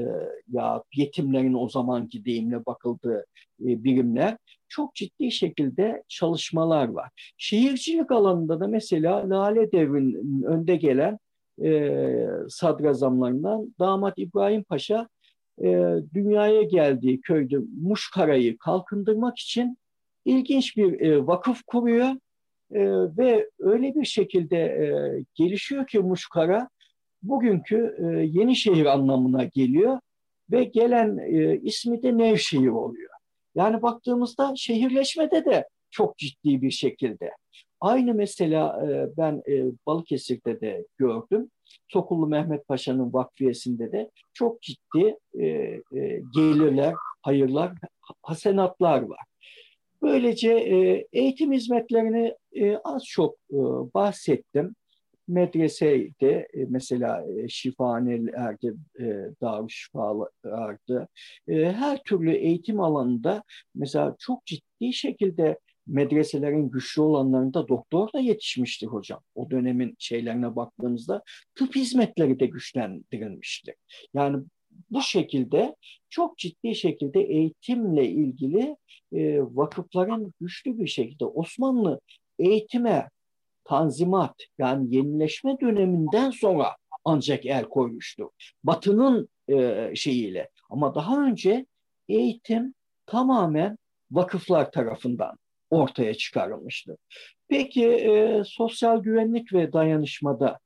ya 0.52 0.82
yetimlerin 0.94 1.54
o 1.54 1.68
zamanki 1.68 2.24
deyimle 2.24 2.66
bakıldığı 2.66 3.24
e, 3.60 3.84
birimler 3.84 4.36
çok 4.68 4.94
ciddi 4.94 5.32
şekilde 5.32 6.02
çalışmalar 6.08 6.88
var. 6.88 7.10
Şehircilik 7.36 8.10
alanında 8.10 8.60
da 8.60 8.66
mesela 8.66 9.30
Lale 9.30 9.72
Devri'nin 9.72 10.42
önde 10.42 10.76
gelen 10.76 11.18
e, 11.62 11.90
sadrazamlarından 12.48 13.74
damat 13.78 14.14
İbrahim 14.16 14.62
Paşa 14.62 15.08
e, 15.62 15.94
dünyaya 16.14 16.62
geldiği 16.62 17.20
köyde 17.20 17.56
Muşkara'yı 17.80 18.58
kalkındırmak 18.58 19.38
için 19.38 19.78
ilginç 20.24 20.76
bir 20.76 21.00
e, 21.00 21.26
vakıf 21.26 21.62
kuruyor 21.62 22.14
e, 22.72 22.80
ve 23.18 23.50
öyle 23.58 23.94
bir 23.94 24.04
şekilde 24.04 24.56
e, 24.56 24.88
gelişiyor 25.34 25.86
ki 25.86 25.98
Muşkara 25.98 26.68
bugünkü 27.22 27.96
e, 27.98 28.04
yeni 28.22 28.56
şehir 28.56 28.86
anlamına 28.86 29.44
geliyor 29.44 30.00
ve 30.50 30.64
gelen 30.64 31.18
e, 31.18 31.56
ismi 31.56 32.02
de 32.02 32.18
Nevşehir 32.18 32.68
oluyor. 32.68 33.10
Yani 33.54 33.82
baktığımızda 33.82 34.52
şehirleşmede 34.56 35.44
de 35.44 35.68
çok 35.90 36.18
ciddi 36.18 36.62
bir 36.62 36.70
şekilde. 36.70 37.30
Aynı 37.80 38.14
mesela 38.14 38.86
e, 38.86 39.16
ben 39.16 39.42
e, 39.48 39.64
Balıkesir'de 39.86 40.60
de 40.60 40.86
gördüm. 40.96 41.50
Sokullu 41.88 42.26
Mehmet 42.26 42.68
Paşa'nın 42.68 43.12
vakfiyesinde 43.12 43.92
de 43.92 44.10
çok 44.34 44.62
ciddi 44.62 45.16
e, 45.38 45.46
e, 45.46 45.82
gelirler, 46.34 46.94
hayırlar, 47.22 47.72
hasenatlar 48.22 49.02
var. 49.02 49.27
Böylece 50.02 50.52
e, 50.52 51.06
eğitim 51.12 51.52
hizmetlerini 51.52 52.34
e, 52.52 52.76
az 52.76 53.04
çok 53.04 53.34
e, 53.34 53.56
bahsettim. 53.94 54.74
Medreseyde 55.28 56.48
e, 56.54 56.64
mesela 56.68 57.24
e, 57.36 57.48
şifanelerde, 57.48 58.68
e, 59.00 59.04
darüşşifalarda 59.42 61.08
e, 61.48 61.72
her 61.72 62.02
türlü 62.02 62.32
eğitim 62.32 62.80
alanında 62.80 63.42
mesela 63.74 64.16
çok 64.18 64.46
ciddi 64.46 64.92
şekilde 64.92 65.58
medreselerin 65.86 66.70
güçlü 66.70 67.02
olanlarında 67.02 67.68
doktor 67.68 68.12
da 68.12 68.20
yetişmiştir 68.20 68.86
hocam. 68.86 69.20
O 69.34 69.50
dönemin 69.50 69.96
şeylerine 69.98 70.56
baktığımızda 70.56 71.22
tıp 71.54 71.76
hizmetleri 71.76 72.40
de 72.40 72.46
güçlendirilmiştir. 72.46 73.74
Yani 74.14 74.44
bu 74.90 75.02
şekilde 75.02 75.76
çok 76.10 76.38
ciddi 76.38 76.74
şekilde 76.74 77.20
eğitimle 77.20 78.08
ilgili 78.08 78.76
e, 79.12 79.40
vakıfların 79.40 80.32
güçlü 80.40 80.78
bir 80.78 80.86
şekilde 80.86 81.24
Osmanlı 81.24 82.00
eğitime 82.38 83.08
tanzimat 83.64 84.34
yani 84.58 84.96
yenileşme 84.96 85.60
döneminden 85.60 86.30
sonra 86.30 86.76
ancak 87.04 87.46
el 87.46 87.64
koymuştu. 87.64 88.30
Batı'nın 88.64 89.28
e, 89.48 89.90
şeyiyle 89.94 90.48
ama 90.70 90.94
daha 90.94 91.24
önce 91.24 91.66
eğitim 92.08 92.74
tamamen 93.06 93.78
vakıflar 94.10 94.72
tarafından 94.72 95.36
ortaya 95.70 96.14
çıkarılmıştı. 96.14 96.96
Peki 97.48 97.86
e, 97.86 98.42
sosyal 98.46 99.02
güvenlik 99.02 99.52
ve 99.52 99.72
dayanışmada 99.72 100.58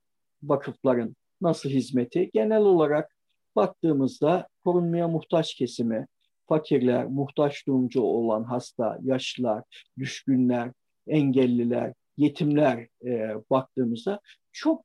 vakıfların 0.42 1.16
nasıl 1.40 1.70
hizmeti? 1.70 2.30
Genel 2.34 2.62
olarak 2.62 3.16
baktığımızda 3.56 4.48
korunmaya 4.64 5.08
muhtaç 5.08 5.54
kesimi, 5.54 6.06
fakirler, 6.48 7.06
muhtaç 7.06 7.66
durumcu 7.66 8.02
olan 8.02 8.44
hasta, 8.44 8.98
yaşlılar, 9.02 9.62
düşkünler, 9.98 10.70
engelliler, 11.06 11.92
yetimler 12.16 12.88
e, 13.04 13.34
baktığımızda 13.50 14.20
çok 14.52 14.84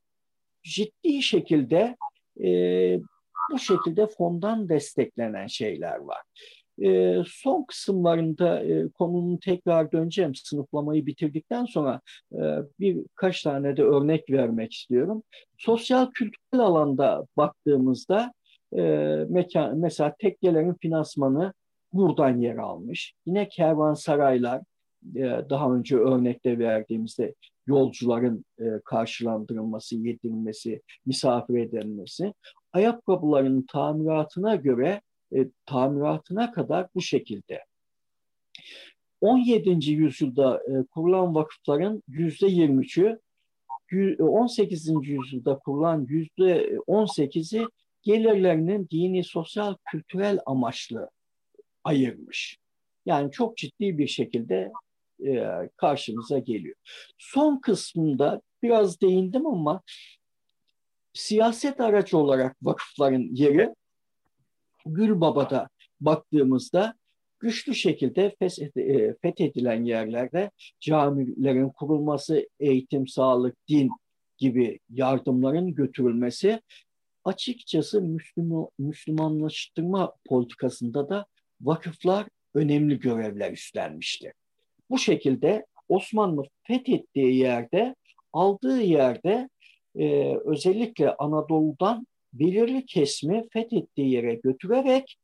ciddi 0.62 1.22
şekilde 1.22 1.96
e, 2.44 2.48
bu 3.52 3.58
şekilde 3.58 4.06
fondan 4.06 4.68
desteklenen 4.68 5.46
şeyler 5.46 5.96
var. 5.96 6.22
E, 6.82 7.16
son 7.26 7.64
kısımlarında 7.64 8.64
e, 8.64 8.88
konunun 8.88 9.36
tekrar 9.36 9.92
döneceğim 9.92 10.34
sınıflamayı 10.34 11.06
bitirdikten 11.06 11.64
sonra 11.64 12.00
e, 12.32 12.40
birkaç 12.80 13.42
tane 13.42 13.76
de 13.76 13.82
örnek 13.82 14.30
vermek 14.30 14.72
istiyorum. 14.72 15.22
Sosyal 15.58 16.10
kültürel 16.10 16.60
alanda 16.60 17.26
baktığımızda 17.36 18.32
e, 18.76 18.82
mekan, 19.28 19.78
mesela 19.78 20.14
tekkelerin 20.18 20.74
finansmanı 20.74 21.52
buradan 21.92 22.38
yer 22.38 22.56
almış. 22.56 23.14
Yine 23.26 23.48
kervansaraylar 23.48 24.62
e, 25.16 25.22
daha 25.50 25.74
önce 25.74 25.96
örnekte 25.96 26.58
verdiğimizde 26.58 27.34
yolcuların 27.66 28.44
e, 28.60 28.64
karşılandırılması, 28.84 29.96
yedirilmesi, 29.96 30.82
misafir 31.06 31.58
edilmesi, 31.58 32.34
ayakkabıların 32.72 33.62
tamiratına 33.62 34.54
göre 34.54 35.00
e, 35.36 35.48
tamiratına 35.66 36.52
kadar 36.52 36.86
bu 36.94 37.00
şekilde. 37.00 37.64
17. 39.20 39.90
yüzyılda 39.90 40.56
e, 40.56 40.84
kurulan 40.90 41.34
vakıfların 41.34 42.02
yüzde 42.08 42.46
23'ü 42.46 43.18
18. 44.18 44.88
yüzyılda 45.02 45.58
kurulan 45.58 46.06
yüzde 46.08 46.68
18'i 46.76 47.66
gelirlerinin 48.08 48.88
dini, 48.90 49.24
sosyal, 49.24 49.74
kültürel 49.90 50.38
amaçlı 50.46 51.10
ayırmış. 51.84 52.58
Yani 53.06 53.30
çok 53.30 53.56
ciddi 53.56 53.98
bir 53.98 54.06
şekilde 54.06 54.72
e, 55.26 55.44
karşımıza 55.76 56.38
geliyor. 56.38 56.76
Son 57.18 57.60
kısmında 57.60 58.40
biraz 58.62 59.00
değindim 59.00 59.46
ama 59.46 59.82
siyaset 61.12 61.80
aracı 61.80 62.18
olarak 62.18 62.56
vakıfların 62.62 63.28
yeri 63.32 63.74
Gülbaba'da 64.86 65.68
baktığımızda 66.00 66.94
güçlü 67.40 67.74
şekilde 67.74 68.36
e, 68.76 69.14
fethedilen 69.22 69.84
yerlerde 69.84 70.50
camilerin 70.80 71.70
kurulması, 71.70 72.48
eğitim, 72.60 73.06
sağlık, 73.08 73.56
din 73.68 73.90
gibi 74.38 74.80
yardımların 74.90 75.74
götürülmesi 75.74 76.60
açıkçası 77.28 78.02
Müslüman, 78.02 78.68
Müslümanlaştırma 78.78 80.12
politikasında 80.28 81.08
da 81.08 81.26
vakıflar 81.60 82.26
önemli 82.54 82.98
görevler 82.98 83.52
üstlenmiştir. 83.52 84.32
Bu 84.90 84.98
şekilde 84.98 85.66
Osmanlı 85.88 86.42
fethettiği 86.62 87.36
yerde, 87.36 87.94
aldığı 88.32 88.80
yerde 88.80 89.48
e, 89.96 90.34
özellikle 90.44 91.14
Anadolu'dan 91.14 92.06
belirli 92.32 92.86
kesmi 92.86 93.48
fethettiği 93.52 94.10
yere 94.10 94.34
götürerek 94.34 95.16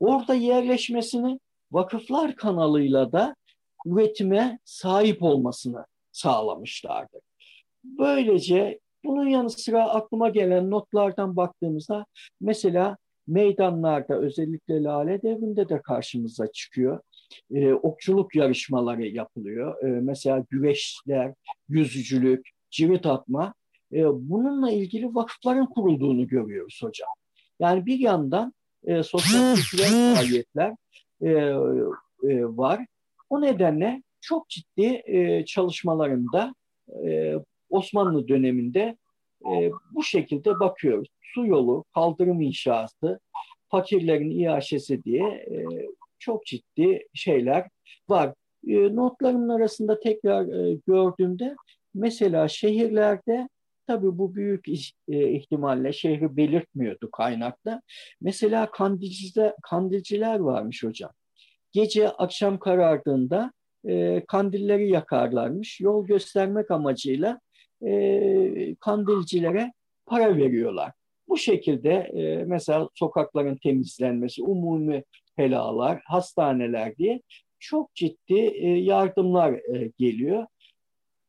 orada 0.00 0.34
yerleşmesini 0.34 1.40
vakıflar 1.72 2.36
kanalıyla 2.36 3.12
da 3.12 3.36
üretime 3.86 4.58
sahip 4.64 5.22
olmasını 5.22 5.86
sağlamışlardı. 6.12 7.20
Böylece 7.84 8.80
bunun 9.04 9.28
yanı 9.28 9.50
sıra 9.50 9.88
aklıma 9.88 10.28
gelen 10.28 10.70
notlardan 10.70 11.36
baktığımızda 11.36 12.06
mesela 12.40 12.96
meydanlarda 13.26 14.18
özellikle 14.18 14.82
Lale 14.82 15.22
Devri'nde 15.22 15.68
de 15.68 15.82
karşımıza 15.82 16.52
çıkıyor. 16.52 17.00
Ee, 17.54 17.72
okçuluk 17.72 18.34
yarışmaları 18.34 19.06
yapılıyor. 19.06 19.84
Ee, 19.84 19.86
mesela 19.86 20.44
güreşler, 20.50 21.34
yüzücülük, 21.68 22.48
cirit 22.70 23.06
atma. 23.06 23.54
Ee, 23.92 24.04
bununla 24.04 24.70
ilgili 24.70 25.14
vakıfların 25.14 25.66
kurulduğunu 25.66 26.26
görüyoruz 26.26 26.80
hocam. 26.82 27.08
Yani 27.60 27.86
bir 27.86 27.98
yandan 27.98 28.54
e, 28.84 29.02
sosyal 29.02 29.56
kültürel 29.56 30.14
faaliyetler 30.14 30.74
e, 31.22 31.28
e, 32.30 32.44
var. 32.44 32.86
O 33.30 33.40
nedenle 33.40 34.02
çok 34.20 34.48
ciddi 34.48 35.02
e, 35.06 35.44
çalışmalarında 35.44 36.54
e, 37.04 37.34
Osmanlı 37.74 38.28
döneminde 38.28 38.96
e, 39.52 39.70
bu 39.90 40.02
şekilde 40.02 40.60
bakıyoruz. 40.60 41.08
Su 41.22 41.46
yolu, 41.46 41.84
kaldırım 41.94 42.40
inşaatı, 42.40 43.20
fakirlerin 43.68 44.30
iaşesi 44.30 45.04
diye 45.04 45.24
e, 45.24 45.64
çok 46.18 46.46
ciddi 46.46 47.06
şeyler 47.14 47.68
var. 48.08 48.34
E, 48.66 48.96
notlarımın 48.96 49.48
arasında 49.48 50.00
tekrar 50.00 50.46
e, 50.46 50.78
gördüğümde 50.86 51.56
mesela 51.94 52.48
şehirlerde 52.48 53.48
tabii 53.86 54.18
bu 54.18 54.34
büyük 54.34 54.68
e, 55.08 55.32
ihtimalle 55.32 55.92
şehri 55.92 56.36
belirtmiyordu 56.36 57.10
kaynakta. 57.10 57.82
Mesela 58.20 58.70
kandilciler, 58.70 59.52
kandilciler 59.62 60.38
varmış 60.38 60.84
hocam. 60.84 61.10
Gece 61.72 62.08
akşam 62.08 62.58
karardığında 62.58 63.52
e, 63.88 64.24
kandilleri 64.28 64.90
yakarlarmış. 64.90 65.80
Yol 65.80 66.06
göstermek 66.06 66.70
amacıyla 66.70 67.40
e, 67.86 68.74
kandilcilere 68.80 69.72
para 70.06 70.36
veriyorlar. 70.36 70.92
Bu 71.28 71.38
şekilde 71.38 71.92
e, 71.92 72.44
mesela 72.44 72.88
sokakların 72.94 73.56
temizlenmesi, 73.56 74.42
umumi 74.42 75.04
helalar, 75.36 76.02
hastaneler 76.04 76.96
diye 76.96 77.20
çok 77.58 77.94
ciddi 77.94 78.38
e, 78.38 78.68
yardımlar 78.68 79.52
e, 79.52 79.90
geliyor. 79.98 80.46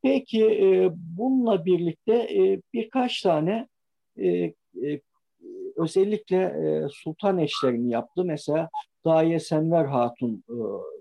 Peki 0.03 0.45
e, 0.45 0.89
bununla 0.93 1.65
birlikte 1.65 2.13
e, 2.13 2.61
birkaç 2.73 3.21
tane 3.21 3.67
e, 4.17 4.27
e, 4.27 4.53
özellikle 5.75 6.37
e, 6.37 6.87
sultan 6.91 7.37
eşlerini 7.37 7.91
yaptı. 7.91 8.23
Mesela 8.25 8.69
Daye 9.05 9.39
Senver 9.39 9.85
Hatun 9.85 10.43
e, 10.49 10.55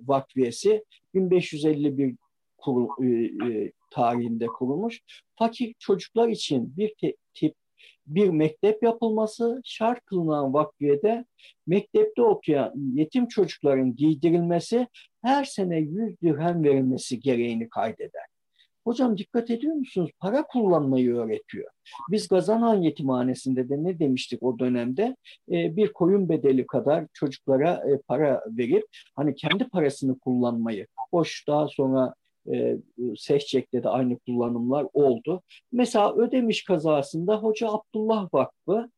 Vakfiyesi 0.07 0.85
1551 1.15 2.17
kurul, 2.59 2.89
e, 3.05 3.09
e, 3.49 3.73
tarihinde 3.95 4.47
kurulmuş. 4.47 5.01
Fakir 5.37 5.75
çocuklar 5.79 6.29
için 6.29 6.77
bir 6.77 6.95
te, 7.01 7.15
tip 7.35 7.55
bir 8.07 8.29
mektep 8.29 8.83
yapılması 8.83 9.61
şart 9.65 10.05
kılınan 10.05 10.55
vakfiyede 10.55 11.25
mektepte 11.67 12.23
okuyan 12.23 12.73
yetim 12.95 13.29
çocukların 13.29 13.97
giydirilmesi 13.97 14.87
her 15.23 15.45
sene 15.45 15.79
100 15.79 16.21
dirhem 16.23 16.65
verilmesi 16.65 17.21
gereğini 17.21 17.69
kaydeder. 17.69 18.25
Hocam 18.85 19.19
dikkat 19.19 19.51
ediyor 19.51 19.75
musunuz? 19.75 20.11
Para 20.19 20.47
kullanmayı 20.47 21.15
öğretiyor. 21.15 21.71
Biz 22.11 22.29
Gazanhan 22.29 22.83
Yetimhanesi'nde 22.83 23.69
de 23.69 23.85
ne 23.85 23.99
demiştik 23.99 24.43
o 24.43 24.59
dönemde? 24.59 25.17
E, 25.53 25.77
bir 25.77 25.93
koyun 25.93 26.29
bedeli 26.29 26.67
kadar 26.67 27.07
çocuklara 27.13 27.73
e, 27.91 27.99
para 28.09 28.45
verip 28.47 28.85
hani 29.17 29.35
kendi 29.35 29.69
parasını 29.69 30.19
kullanmayı. 30.19 30.87
Hoş 31.11 31.45
daha 31.49 31.69
sonra 31.69 32.15
e, 32.53 32.77
Sehçek'te 33.17 33.83
de 33.83 33.89
aynı 33.89 34.19
kullanımlar 34.19 34.87
oldu. 34.93 35.43
Mesela 35.73 36.15
Ödemiş 36.17 36.65
kazasında 36.65 37.37
Hoca 37.37 37.69
Abdullah 37.69 38.29
Vakfı 38.35 38.91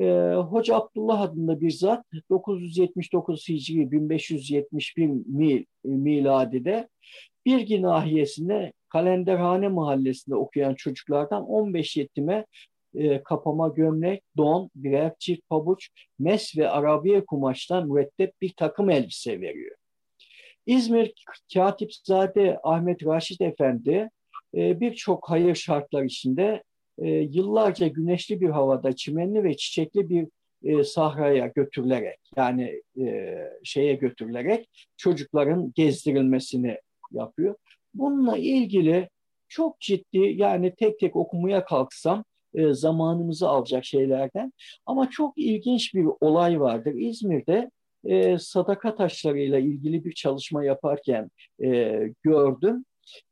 e, 0.00 0.34
Hoca 0.34 0.76
Abdullah 0.76 1.20
adında 1.20 1.60
bir 1.60 1.70
zat 1.70 2.04
979 2.30 3.48
Hicri 3.48 3.90
1571 3.90 5.06
mil, 5.26 5.64
miladide 5.84 6.88
bir 7.46 7.82
nahiyesinde 7.82 8.72
Kalenderhane 8.88 9.68
mahallesinde 9.68 10.36
okuyan 10.36 10.74
çocuklardan 10.74 11.46
15 11.46 11.96
yetime 11.96 12.46
e, 12.94 13.22
kapama 13.22 13.68
gömlek, 13.68 14.22
don, 14.36 14.70
birer 14.74 15.12
çift 15.18 15.48
pabuç, 15.48 15.88
mes 16.18 16.56
ve 16.56 16.70
arabiye 16.70 17.24
kumaştan 17.24 17.88
mürettep 17.88 18.32
bir 18.40 18.52
takım 18.56 18.90
elbise 18.90 19.40
veriyor. 19.40 19.76
İzmir 20.66 21.14
Katipzade 21.54 22.58
Ahmet 22.62 23.06
Raşit 23.06 23.40
Efendi 23.40 24.10
e, 24.54 24.80
birçok 24.80 25.30
hayır 25.30 25.54
şartlar 25.54 26.02
içinde 26.02 26.62
e, 26.98 27.08
yıllarca 27.08 27.86
güneşli 27.86 28.40
bir 28.40 28.48
havada 28.48 28.96
çimenli 28.96 29.44
ve 29.44 29.56
çiçekli 29.56 30.08
bir 30.08 30.28
e, 30.64 30.84
sahraya 30.84 31.46
götürülerek 31.46 32.18
yani 32.36 32.82
şeye 33.64 33.94
götürülerek 33.94 34.68
çocukların 34.96 35.72
gezdirilmesini 35.74 36.78
yapıyor. 37.12 37.54
Bununla 37.94 38.36
ilgili 38.36 39.08
çok 39.48 39.80
ciddi 39.80 40.18
yani 40.18 40.74
tek 40.74 40.98
tek 40.98 41.16
okumaya 41.16 41.64
kalksam 41.64 42.24
zamanımızı 42.70 43.48
alacak 43.48 43.84
şeylerden 43.84 44.52
ama 44.86 45.10
çok 45.10 45.38
ilginç 45.38 45.94
bir 45.94 46.06
olay 46.20 46.60
vardır. 46.60 46.94
İzmir'de 46.94 47.70
e, 48.08 48.38
sadaka 48.38 48.94
taşlarıyla 48.94 49.58
ilgili 49.58 50.04
bir 50.04 50.12
çalışma 50.12 50.64
yaparken 50.64 51.30
e, 51.64 52.00
gördüm. 52.22 52.84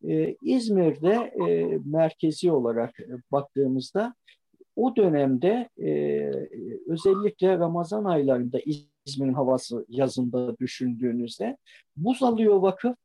E, 0.08 0.36
İzmir'de 0.42 1.32
e, 1.48 1.78
merkezi 1.84 2.52
olarak 2.52 2.94
baktığımızda 3.32 4.14
o 4.76 4.96
dönemde 4.96 5.68
e, 5.78 5.90
özellikle 6.88 7.58
Ramazan 7.58 8.04
aylarında 8.04 8.58
İzmir'in 9.06 9.32
havası 9.32 9.86
yazında 9.88 10.58
düşündüğünüzde 10.58 11.56
buz 11.96 12.22
alıyor 12.22 12.56
vakıf. 12.56 12.96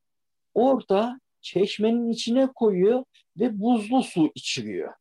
Orada 0.53 1.19
çeşmenin 1.41 2.09
içine 2.09 2.47
koyuyor 2.47 3.03
ve 3.39 3.59
buzlu 3.59 4.03
su 4.03 4.31
içiriyor. 4.35 4.93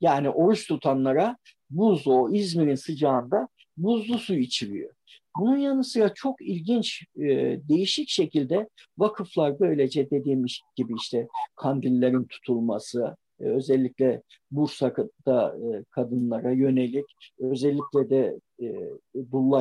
Yani 0.00 0.30
oruç 0.30 0.68
tutanlara 0.68 1.36
buzlu 1.70 2.14
o 2.14 2.30
İzmir'in 2.30 2.74
sıcağında 2.74 3.48
buzlu 3.76 4.18
su 4.18 4.34
içiriyor. 4.34 4.94
Bunun 5.38 5.56
yanı 5.56 5.84
sıra 5.84 6.14
çok 6.14 6.42
ilginç, 6.42 7.02
e, 7.16 7.26
değişik 7.68 8.08
şekilde 8.08 8.68
vakıflar 8.98 9.60
böylece 9.60 10.10
dediğimiz 10.10 10.60
gibi 10.76 10.94
işte 10.96 11.28
kandillerin 11.56 12.24
tutulması, 12.24 13.16
e, 13.40 13.44
özellikle 13.44 14.22
Bursa'da 14.50 15.56
e, 15.56 15.84
kadınlara 15.90 16.50
yönelik, 16.50 17.04
özellikle 17.38 18.10
de 18.10 18.38
e, 18.62 18.66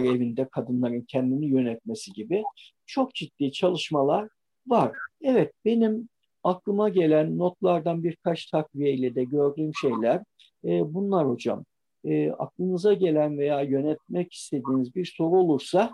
evinde 0.07 0.47
kadınların 0.51 1.01
kendini 1.01 1.45
yönetmesi 1.45 2.13
gibi 2.13 2.43
çok 2.85 3.15
ciddi 3.15 3.51
çalışmalar 3.51 4.29
var. 4.67 4.97
Evet, 5.21 5.51
benim 5.65 6.09
aklıma 6.43 6.89
gelen 6.89 7.37
notlardan 7.37 8.03
birkaç 8.03 8.45
takviyeyle 8.45 9.15
de 9.15 9.23
gördüğüm 9.23 9.71
şeyler 9.75 10.21
bunlar 10.63 11.29
hocam 11.29 11.65
e, 12.07 12.31
aklınıza 12.31 12.93
gelen 12.93 13.37
veya 13.37 13.61
yönetmek 13.61 14.33
istediğiniz 14.33 14.95
bir 14.95 15.05
soru 15.17 15.37
olursa 15.37 15.91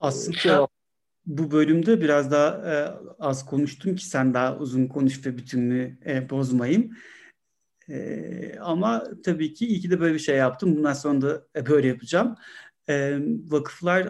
aslında 0.00 0.38
cevap. 0.38 0.70
bu 1.26 1.50
bölümde 1.50 2.00
biraz 2.00 2.30
daha 2.30 2.72
e, 2.72 2.74
az 3.18 3.46
konuştum 3.46 3.96
ki 3.96 4.06
sen 4.06 4.34
daha 4.34 4.56
uzun 4.56 4.86
konuş 4.86 5.26
ve 5.26 5.38
bütünlüğü 5.38 5.98
e, 6.06 6.30
bozmayayım. 6.30 6.90
E, 7.88 8.58
ama 8.58 9.04
tabii 9.24 9.52
ki 9.52 9.66
iyi 9.66 9.80
ki 9.80 9.90
de 9.90 10.00
böyle 10.00 10.14
bir 10.14 10.18
şey 10.18 10.36
yaptım. 10.36 10.76
Bundan 10.76 10.92
sonra 10.92 11.20
da 11.20 11.46
e, 11.56 11.66
böyle 11.66 11.88
yapacağım. 11.88 12.34
E, 12.90 13.18
vakıflar 13.48 14.08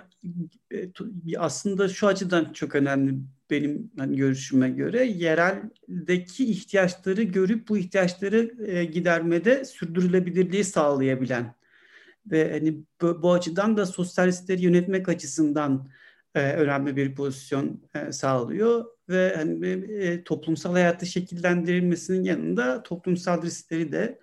e, 0.73 1.39
aslında 1.39 1.89
şu 1.89 2.07
açıdan 2.07 2.53
çok 2.53 2.75
önemli 2.75 3.15
benim 3.51 3.91
hani 3.99 4.17
görüşüme 4.17 4.71
göre. 4.71 5.05
Yereldeki 5.05 6.51
ihtiyaçları 6.51 7.23
görüp 7.23 7.69
bu 7.69 7.79
ihtiyaçları 7.79 8.67
e, 8.67 8.85
gidermede 8.85 9.65
sürdürülebilirliği 9.65 10.65
sağlayabilen 10.65 11.55
ve 12.27 12.53
hani 12.53 12.85
bu, 13.01 13.23
bu 13.23 13.33
açıdan 13.33 13.77
da 13.77 13.87
sosyalistleri 13.87 14.63
yönetmek 14.63 15.09
açısından 15.09 15.91
e, 16.35 16.53
önemli 16.53 16.97
bir 16.97 17.15
pozisyon 17.15 17.83
e, 17.95 18.13
sağlıyor 18.13 18.85
ve 19.09 19.37
hani 19.37 19.67
e, 19.67 20.25
toplumsal 20.25 20.73
hayatı 20.73 21.07
şekillendirilmesinin 21.07 22.25
yanında 22.25 22.83
toplumsal 22.83 23.43
riskleri 23.43 23.93
de 23.93 24.21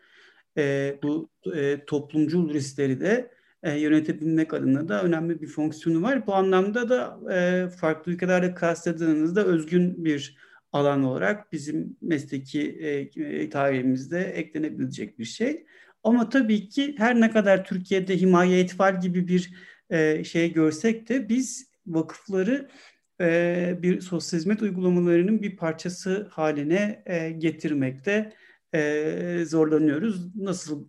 e, 0.57 0.95
bu 1.03 1.29
e, 1.55 1.85
toplumcul 1.85 2.53
riskleri 2.53 2.99
de 2.99 3.36
e, 3.67 3.79
yönetebilmek 3.79 4.53
adına 4.53 4.87
da 4.89 5.03
önemli 5.03 5.41
bir 5.41 5.47
fonksiyonu 5.47 6.01
var. 6.01 6.27
Bu 6.27 6.35
anlamda 6.35 6.89
da 6.89 7.19
e, 7.33 7.69
farklı 7.69 8.11
ülkelerde 8.11 8.53
kastedildiğinizde 8.53 9.41
özgün 9.41 10.05
bir 10.05 10.37
alan 10.71 11.03
olarak 11.03 11.51
bizim 11.53 11.97
mesleki 12.01 12.61
e, 12.61 12.89
e, 13.23 13.49
tarihimizde 13.49 14.19
eklenebilecek 14.19 15.19
bir 15.19 15.25
şey. 15.25 15.65
Ama 16.03 16.29
tabii 16.29 16.69
ki 16.69 16.95
her 16.97 17.21
ne 17.21 17.31
kadar 17.31 17.65
Türkiye'de 17.65 18.17
himaye 18.17 18.59
etfal 18.59 19.01
gibi 19.01 19.27
bir 19.27 19.53
e, 19.89 20.23
şey 20.23 20.53
görsek 20.53 21.09
de 21.09 21.29
biz 21.29 21.71
vakıfları 21.87 22.69
e, 23.21 23.79
bir 23.81 24.01
sosyal 24.01 24.39
hizmet 24.39 24.61
uygulamalarının 24.61 25.41
bir 25.41 25.57
parçası 25.57 26.27
haline 26.31 27.03
e, 27.05 27.29
getirmekte 27.29 28.33
e, 28.73 29.43
zorlanıyoruz. 29.45 30.35
Nasıl 30.35 30.87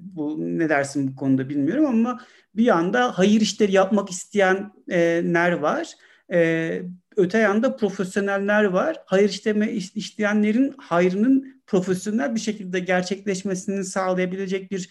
bu 0.00 0.36
ne 0.40 0.68
dersin 0.68 1.08
bu 1.08 1.16
konuda 1.16 1.48
bilmiyorum 1.48 1.86
ama 1.86 2.20
bir 2.54 2.64
yanda 2.64 3.18
hayır 3.18 3.40
işleri 3.40 3.72
yapmak 3.72 4.10
isteyenler 4.10 5.52
var. 5.52 5.92
E, 6.32 6.82
öte 7.16 7.38
yanda 7.38 7.76
profesyoneller 7.76 8.64
var. 8.64 8.96
Hayır 9.06 9.28
işleme 9.28 9.72
işleyenlerin 9.72 10.74
hayrının 10.78 11.62
profesyonel 11.66 12.34
bir 12.34 12.40
şekilde 12.40 12.80
gerçekleşmesini 12.80 13.84
sağlayabilecek 13.84 14.70
bir 14.70 14.90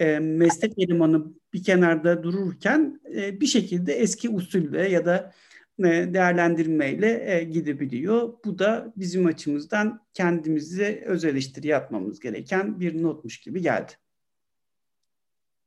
e, 0.00 0.18
meslek 0.18 0.78
elemanı 0.78 1.26
bir 1.52 1.64
kenarda 1.64 2.22
dururken 2.22 3.00
e, 3.16 3.40
bir 3.40 3.46
şekilde 3.46 3.92
eski 3.92 4.28
usulle 4.28 4.88
ya 4.88 5.06
da 5.06 5.32
e, 5.78 5.84
değerlendirmeyle 6.14 7.36
e, 7.36 7.44
gidebiliyor. 7.44 8.32
Bu 8.44 8.58
da 8.58 8.92
bizim 8.96 9.26
açımızdan 9.26 10.06
kendimize 10.14 11.04
öz 11.06 11.24
eleştiri 11.24 11.66
yapmamız 11.66 12.20
gereken 12.20 12.80
bir 12.80 13.02
notmuş 13.02 13.40
gibi 13.40 13.62
geldi. 13.62 13.92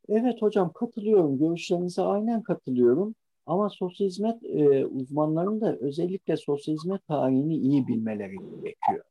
Evet 0.10 0.42
hocam 0.42 0.74
katılıyorum. 0.74 1.40
Görüşlerinize 1.40 2.02
aynen 2.02 2.44
katılıyorum. 2.44 3.16
Ama 3.46 3.70
sosyal 3.70 4.08
hizmet 4.08 4.44
e, 4.44 4.86
uzmanlarının 4.86 5.62
da 5.62 5.78
özellikle 5.78 6.38
sosyal 6.38 6.76
hizmet 6.76 7.08
tarihini 7.08 7.58
iyi 7.58 7.88
bilmeleri 7.88 8.36
gerekiyor. 8.36 9.06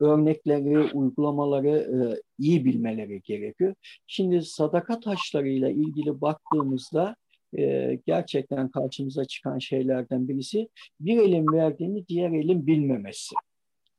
Örnekleri, 0.00 0.92
uygulamaları 0.94 1.68
e, 1.68 2.22
iyi 2.38 2.64
bilmeleri 2.64 3.22
gerekiyor. 3.22 3.74
Şimdi 4.06 4.42
sadaka 4.42 5.00
taşlarıyla 5.00 5.70
ilgili 5.70 6.20
baktığımızda 6.20 7.16
e, 7.58 7.94
gerçekten 8.06 8.68
karşımıza 8.68 9.24
çıkan 9.24 9.58
şeylerden 9.58 10.28
birisi 10.28 10.68
bir 11.00 11.18
elin 11.18 11.52
verdiğini 11.52 12.08
diğer 12.08 12.30
elin 12.30 12.66
bilmemesi. 12.66 13.34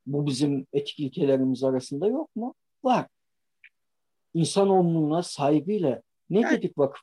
Bu 0.05 0.25
bizim 0.25 0.67
etik 0.73 0.99
ilkelerimiz 0.99 1.63
arasında 1.63 2.07
yok 2.07 2.35
mu? 2.35 2.53
Var. 2.83 3.07
İnsanoğluna 4.33 5.23
saygıyla 5.23 6.01
ne 6.29 6.39
yani, 6.39 6.57
dedik 6.57 6.77
vakıf 6.77 7.01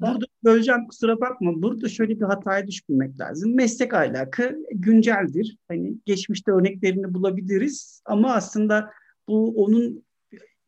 Burada 0.00 0.24
böleceğim 0.44 0.86
kusura 0.88 1.20
bakma. 1.20 1.62
Burada 1.62 1.88
şöyle 1.88 2.20
bir 2.20 2.24
hataya 2.24 2.66
düşmemek 2.66 3.20
lazım. 3.20 3.54
Meslek 3.54 3.94
ahlakı 3.94 4.58
günceldir. 4.70 5.56
Hani 5.68 5.94
geçmişte 6.06 6.52
örneklerini 6.52 7.14
bulabiliriz 7.14 8.02
ama 8.04 8.34
aslında 8.34 8.90
bu 9.28 9.64
onun 9.64 10.04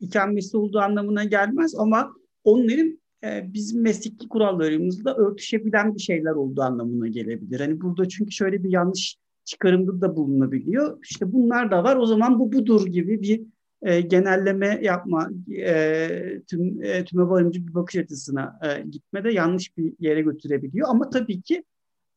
ikamesi 0.00 0.56
olduğu 0.56 0.78
anlamına 0.78 1.24
gelmez 1.24 1.74
ama 1.74 2.12
onların 2.44 2.98
e, 3.24 3.52
bizim 3.52 3.82
mesleki 3.82 4.28
kurallarımızla 4.28 5.14
örtüşebilen 5.14 5.94
bir 5.94 6.00
şeyler 6.00 6.30
olduğu 6.30 6.62
anlamına 6.62 7.08
gelebilir. 7.08 7.60
Hani 7.60 7.80
burada 7.80 8.08
çünkü 8.08 8.32
şöyle 8.32 8.64
bir 8.64 8.70
yanlış 8.70 9.16
çıkarımda 9.44 10.00
da 10.00 10.16
bulunabiliyor. 10.16 10.98
İşte 11.02 11.32
bunlar 11.32 11.70
da 11.70 11.84
var 11.84 11.96
o 11.96 12.06
zaman 12.06 12.38
bu 12.38 12.52
budur 12.52 12.86
gibi 12.86 13.22
bir 13.22 13.42
e, 13.84 14.00
genelleme 14.00 14.80
yapma, 14.82 15.30
e, 15.56 16.40
tüm 16.50 16.82
e, 16.82 17.04
tüme 17.04 17.22
varımcı 17.22 17.66
bir 17.66 17.74
bakış 17.74 17.96
açısına 17.96 18.58
e, 18.62 18.82
gitme 18.82 19.24
de 19.24 19.32
yanlış 19.32 19.76
bir 19.76 19.92
yere 19.98 20.22
götürebiliyor. 20.22 20.88
Ama 20.88 21.10
tabii 21.10 21.42
ki 21.42 21.64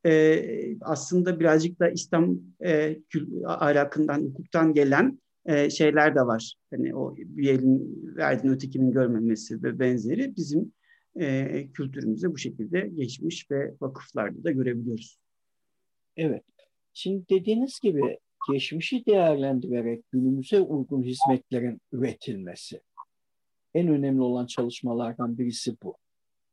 e, 0.06 0.44
aslında 0.80 1.40
birazcık 1.40 1.80
da 1.80 1.90
İslam 1.90 2.38
e, 2.64 2.98
ahlakından, 3.46 4.20
hukuktan 4.20 4.74
gelen 4.74 5.18
e, 5.46 5.70
şeyler 5.70 6.14
de 6.14 6.20
var. 6.20 6.54
Hani 6.70 6.96
o 6.96 7.16
bir 7.16 7.60
verdiğini 8.16 8.52
ötekinin 8.52 8.92
görmemesi 8.92 9.62
ve 9.62 9.78
benzeri 9.78 10.36
bizim 10.36 10.72
e, 11.20 11.66
kültürümüze 11.72 12.32
bu 12.32 12.38
şekilde 12.38 12.80
geçmiş 12.80 13.50
ve 13.50 13.74
vakıflarda 13.80 14.44
da 14.44 14.50
görebiliyoruz. 14.50 15.18
Evet. 16.16 16.42
Şimdi 16.92 17.28
dediğiniz 17.30 17.80
gibi 17.80 18.18
geçmişi 18.52 19.06
değerlendirerek 19.06 20.04
günümüze 20.12 20.60
uygun 20.60 21.02
hizmetlerin 21.02 21.80
üretilmesi. 21.92 22.80
En 23.74 23.88
önemli 23.88 24.20
olan 24.20 24.46
çalışmalardan 24.46 25.38
birisi 25.38 25.76
bu. 25.82 25.96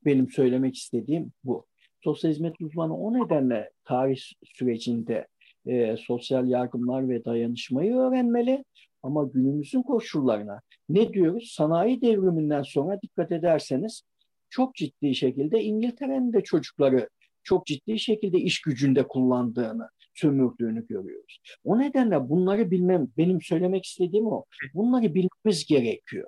Benim 0.06 0.30
söylemek 0.30 0.76
istediğim 0.76 1.32
bu. 1.44 1.66
Sosyal 2.04 2.32
hizmet 2.32 2.62
uzmanı 2.62 2.98
o 2.98 3.14
nedenle 3.14 3.72
tarih 3.84 4.20
sürecinde 4.44 5.28
e, 5.66 5.98
sosyal 5.98 6.48
yardımlar 6.48 7.10
ve 7.10 7.26
dayanışmayı 7.26 7.96
öğrenmeli. 7.96 8.66
Ama 9.04 9.24
günümüzün 9.24 9.82
koşullarına 9.82 10.62
ne 10.90 11.14
diyoruz? 11.14 11.52
Sanayi 11.52 12.02
devriminden 12.02 12.62
sonra 12.62 13.02
dikkat 13.02 13.32
ederseniz 13.32 14.04
çok 14.50 14.76
ciddi 14.76 15.16
şekilde 15.16 15.64
İngiltere'nin 15.64 16.34
de 16.34 16.44
çocukları 16.44 17.10
çok 17.44 17.66
ciddi 17.66 18.00
şekilde 18.00 18.40
iş 18.40 18.62
gücünde 18.62 19.08
kullandığını, 19.08 19.90
sömürdüğünü 20.16 20.88
görüyoruz. 20.88 21.40
O 21.64 21.80
nedenle 21.80 22.30
bunları 22.30 22.72
bilmem, 22.72 23.08
benim 23.18 23.42
söylemek 23.42 23.86
istediğim 23.86 24.28
o. 24.28 24.46
Bunları 24.74 25.16
bilmemiz 25.16 25.66
gerekiyor. 25.66 26.28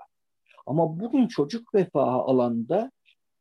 Ama 0.65 0.99
bugün 0.99 1.27
çocuk 1.27 1.75
refahı 1.75 2.21
alanında 2.21 2.91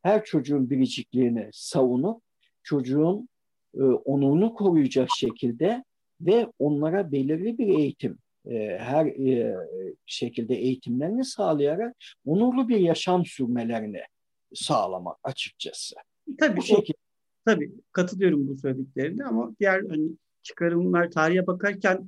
her 0.02 0.24
çocuğun 0.24 0.70
biricikliğini 0.70 1.48
savunup 1.52 2.22
çocuğun 2.62 3.28
e, 3.74 3.82
onurunu 3.82 4.54
koruyacak 4.54 5.08
şekilde 5.16 5.84
ve 6.20 6.46
onlara 6.58 7.12
belirli 7.12 7.58
bir 7.58 7.68
eğitim, 7.68 8.18
e, 8.50 8.78
her 8.78 9.06
e, 9.06 9.56
şekilde 10.06 10.54
eğitimlerini 10.54 11.24
sağlayarak 11.24 11.96
onurlu 12.26 12.68
bir 12.68 12.80
yaşam 12.80 13.24
sürmelerini 13.24 14.02
sağlamak 14.54 15.16
açıkçası. 15.24 15.96
Tabii 16.38 16.56
bu 16.56 16.62
şekilde. 16.62 16.98
Tabii 17.44 17.72
katılıyorum 17.92 18.48
bu 18.48 18.56
söylediklerine 18.56 19.24
ama 19.24 19.52
diğer 19.60 19.82
hani 19.90 20.08
çıkarımlar 20.46 21.10
tarihe 21.10 21.46
bakarken 21.46 22.06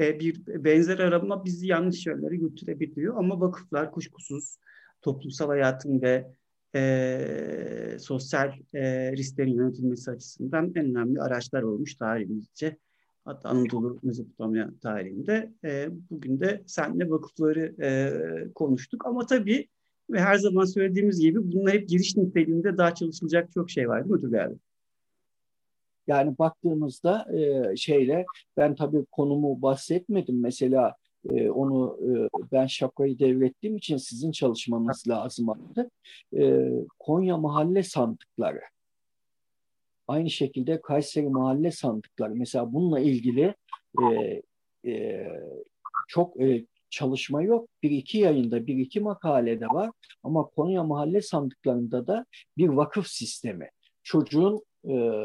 e, 0.00 0.20
bir 0.20 0.46
benzer 0.46 0.98
arama 0.98 1.44
bizi 1.44 1.66
yanlış 1.66 2.06
yerlere 2.06 2.36
götürebiliyor. 2.36 3.16
Ama 3.16 3.40
vakıflar 3.40 3.92
kuşkusuz 3.92 4.56
toplumsal 5.02 5.48
hayatın 5.48 6.02
ve 6.02 6.26
e, 6.74 7.96
sosyal 8.00 8.52
e, 8.74 9.12
risklerin 9.12 9.54
yönetilmesi 9.54 10.10
açısından 10.10 10.72
en 10.74 10.84
önemli 10.84 11.20
araçlar 11.20 11.62
olmuş 11.62 11.94
tarihimizce. 11.94 12.76
Hatta 13.24 13.48
Anadolu 13.48 13.98
Mezopotamya 14.02 14.70
tarihinde. 14.82 15.52
E, 15.64 15.88
bugün 16.10 16.40
de 16.40 16.62
seninle 16.66 17.10
vakıfları 17.10 17.74
e, 17.82 17.88
konuştuk. 18.54 19.06
Ama 19.06 19.26
tabii 19.26 19.68
ve 20.10 20.20
her 20.20 20.38
zaman 20.38 20.64
söylediğimiz 20.64 21.20
gibi 21.20 21.52
bunlar 21.52 21.74
hep 21.74 21.88
giriş 21.88 22.16
niteliğinde 22.16 22.76
daha 22.76 22.94
çalışılacak 22.94 23.52
çok 23.52 23.70
şey 23.70 23.88
var 23.88 24.04
değil 24.04 24.14
mi 24.14 24.20
Tugay 24.20 24.44
abi? 24.44 24.54
Yani 26.08 26.38
baktığımızda 26.38 27.26
e, 27.38 27.76
şeyle 27.76 28.26
ben 28.56 28.74
tabii 28.74 29.04
konumu 29.12 29.62
bahsetmedim. 29.62 30.40
Mesela 30.40 30.94
e, 31.30 31.50
onu 31.50 31.98
e, 32.02 32.28
ben 32.52 32.66
şapkayı 32.66 33.18
devrettiğim 33.18 33.76
için 33.76 33.96
sizin 33.96 34.32
çalışmanız 34.32 35.08
lazım 35.08 35.48
artık. 35.48 35.92
E, 36.36 36.68
Konya 36.98 37.36
mahalle 37.36 37.82
sandıkları. 37.82 38.60
Aynı 40.08 40.30
şekilde 40.30 40.80
Kayseri 40.80 41.28
mahalle 41.28 41.70
sandıkları. 41.70 42.34
Mesela 42.34 42.72
bununla 42.72 43.00
ilgili 43.00 43.54
e, 44.02 44.42
e, 44.90 45.28
çok 46.08 46.40
e, 46.40 46.66
çalışma 46.90 47.42
yok. 47.42 47.68
Bir 47.82 47.90
iki 47.90 48.18
yayında, 48.18 48.66
bir 48.66 48.76
iki 48.76 49.00
makalede 49.00 49.66
var. 49.66 49.90
Ama 50.22 50.44
Konya 50.44 50.84
mahalle 50.84 51.22
sandıklarında 51.22 52.06
da 52.06 52.26
bir 52.56 52.68
vakıf 52.68 53.06
sistemi. 53.06 53.70
Çocuğun 54.02 54.64
e, 54.88 55.24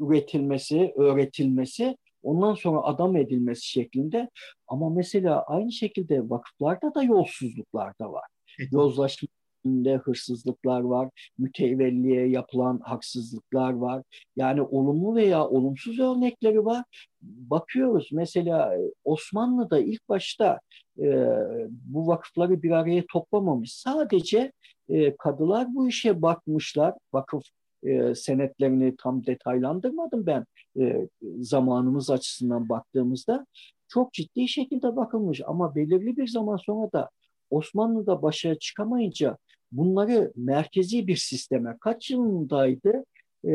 üretilmesi, 0.00 0.92
öğretilmesi, 0.96 1.96
ondan 2.22 2.54
sonra 2.54 2.82
adam 2.82 3.16
edilmesi 3.16 3.68
şeklinde. 3.68 4.28
Ama 4.68 4.90
mesela 4.90 5.42
aynı 5.42 5.72
şekilde 5.72 6.30
vakıflarda 6.30 6.94
da 6.94 7.02
yolsuzluklar 7.02 7.98
da 8.00 8.12
var. 8.12 8.26
Yozlaşma 8.72 9.28
içinde 9.64 9.96
hırsızlıklar 9.96 10.80
var, 10.80 11.10
mütevelliye 11.38 12.28
yapılan 12.28 12.80
haksızlıklar 12.84 13.72
var. 13.72 14.02
Yani 14.36 14.62
olumlu 14.62 15.14
veya 15.14 15.48
olumsuz 15.48 15.98
örnekleri 15.98 16.64
var. 16.64 16.84
Bakıyoruz 17.22 18.08
mesela 18.12 18.74
e, 18.76 18.80
Osmanlı'da 19.04 19.78
ilk 19.78 20.08
başta 20.08 20.60
e, 20.98 21.26
bu 21.70 22.06
vakıfları 22.06 22.62
bir 22.62 22.70
araya 22.70 23.04
toplamamış. 23.12 23.72
Sadece 23.72 24.52
e, 24.88 25.16
kadılar 25.16 25.74
bu 25.74 25.88
işe 25.88 26.22
bakmışlar. 26.22 26.94
Vakıf 27.12 27.42
e, 27.82 28.14
senetlerini 28.14 28.96
tam 28.96 29.26
detaylandırmadım 29.26 30.26
ben 30.26 30.44
e, 30.80 31.08
zamanımız 31.40 32.10
açısından 32.10 32.68
baktığımızda 32.68 33.46
çok 33.88 34.12
ciddi 34.12 34.48
şekilde 34.48 34.96
bakılmış 34.96 35.40
ama 35.46 35.74
belirli 35.74 36.16
bir 36.16 36.28
zaman 36.28 36.56
sonra 36.56 36.92
da 36.92 37.10
Osmanlı'da 37.50 38.22
başa 38.22 38.58
çıkamayınca 38.58 39.36
bunları 39.72 40.32
merkezi 40.36 41.06
bir 41.06 41.16
sisteme 41.16 41.76
kaç 41.80 42.10
yılındaydı? 42.10 43.04
E, 43.44 43.50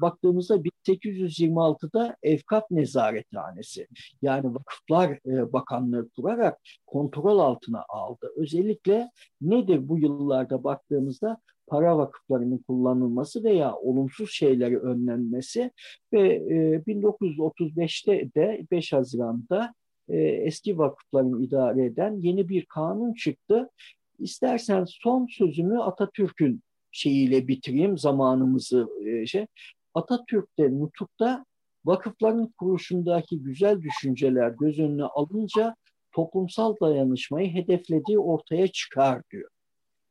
baktığımızda 0.00 0.56
1826'da 0.56 2.16
Evkaf 2.22 2.64
Nezarethanesi 2.70 3.86
yani 4.22 4.54
Vakıflar 4.54 5.10
e, 5.10 5.52
Bakanlığı 5.52 6.08
kurarak 6.08 6.58
kontrol 6.86 7.38
altına 7.38 7.84
aldı. 7.88 8.32
Özellikle 8.36 9.10
nedir 9.40 9.88
bu 9.88 9.98
yıllarda 9.98 10.64
baktığımızda 10.64 11.38
para 11.68 11.98
vakıflarının 11.98 12.58
kullanılması 12.58 13.44
veya 13.44 13.76
olumsuz 13.76 14.30
şeyleri 14.30 14.78
önlenmesi 14.78 15.70
ve 16.12 16.34
e, 16.34 16.82
1935'te 16.86 18.30
de 18.34 18.66
5 18.70 18.92
Haziran'da 18.92 19.74
e, 20.08 20.18
eski 20.18 20.78
vakıfların 20.78 21.42
idare 21.42 21.84
eden 21.84 22.16
yeni 22.20 22.48
bir 22.48 22.66
kanun 22.66 23.14
çıktı. 23.14 23.70
İstersen 24.18 24.84
son 24.88 25.26
sözümü 25.26 25.78
Atatürk'ün 25.78 26.62
şeyiyle 26.92 27.48
bitireyim 27.48 27.98
zamanımızı 27.98 28.88
e, 29.06 29.26
şey. 29.26 29.46
Atatürk'te 29.94 30.78
nutukta 30.78 31.44
vakıfların 31.84 32.46
kuruluşundaki 32.58 33.42
güzel 33.42 33.82
düşünceler 33.82 34.50
göz 34.50 34.78
önüne 34.78 35.04
alınca 35.04 35.76
toplumsal 36.12 36.76
dayanışmayı 36.80 37.54
hedeflediği 37.54 38.18
ortaya 38.18 38.68
çıkar 38.68 39.22
diyor. 39.32 39.50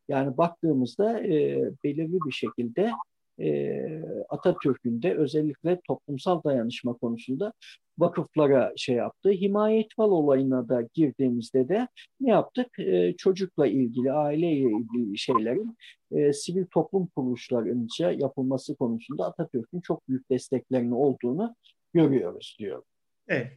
Yani 0.08 0.38
baktığımızda 0.38 1.20
e, 1.20 1.62
belirli 1.84 2.20
bir 2.26 2.32
şekilde 2.32 2.92
e, 3.40 3.82
Atatürk'ün 4.30 5.02
de 5.02 5.16
özellikle 5.16 5.80
toplumsal 5.88 6.44
dayanışma 6.44 6.94
konusunda 6.94 7.54
vakıflara 7.98 8.74
şey 8.76 8.96
yaptı. 8.96 9.30
Himayetval 9.30 10.12
olayına 10.12 10.70
da 10.70 10.88
girdiğimizde 10.94 11.70
de 11.70 11.88
ne 12.20 12.30
yaptık? 12.30 12.80
E, 12.80 13.16
çocukla 13.18 13.68
ilgili, 13.68 14.12
aileyle 14.12 14.70
ilgili 14.70 15.18
şeylerin 15.18 15.78
e, 16.12 16.34
sivil 16.34 16.66
toplum 16.66 17.08
kuruluşlarınca 17.08 18.12
yapılması 18.12 18.76
konusunda 18.76 19.26
Atatürk'ün 19.26 19.82
çok 19.82 20.10
büyük 20.10 20.30
desteklerinin 20.30 20.92
olduğunu 20.92 21.56
görüyoruz 21.94 22.58
diyor. 22.60 22.84
Evet. 23.28 23.52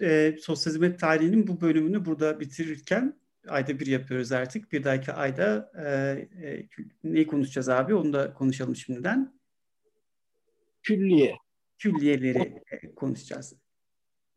E, 0.00 0.36
sosyal 0.40 0.72
hizmet 0.72 1.00
tarihinin 1.00 1.46
bu 1.46 1.60
bölümünü 1.60 2.04
burada 2.04 2.40
bitirirken 2.40 3.14
ayda 3.48 3.80
bir 3.80 3.86
yapıyoruz 3.86 4.32
artık. 4.32 4.72
Bir 4.72 4.84
dahaki 4.84 5.12
ayda 5.12 5.72
e, 5.78 5.88
e, 6.48 6.68
neyi 7.04 7.26
konuşacağız 7.26 7.68
abi? 7.68 7.94
Onu 7.94 8.12
da 8.12 8.34
konuşalım 8.34 8.76
şimdiden. 8.76 9.40
Külliye. 10.82 11.36
Külliyeleri 11.78 12.62
e, 12.70 12.94
konuşacağız. 12.94 13.54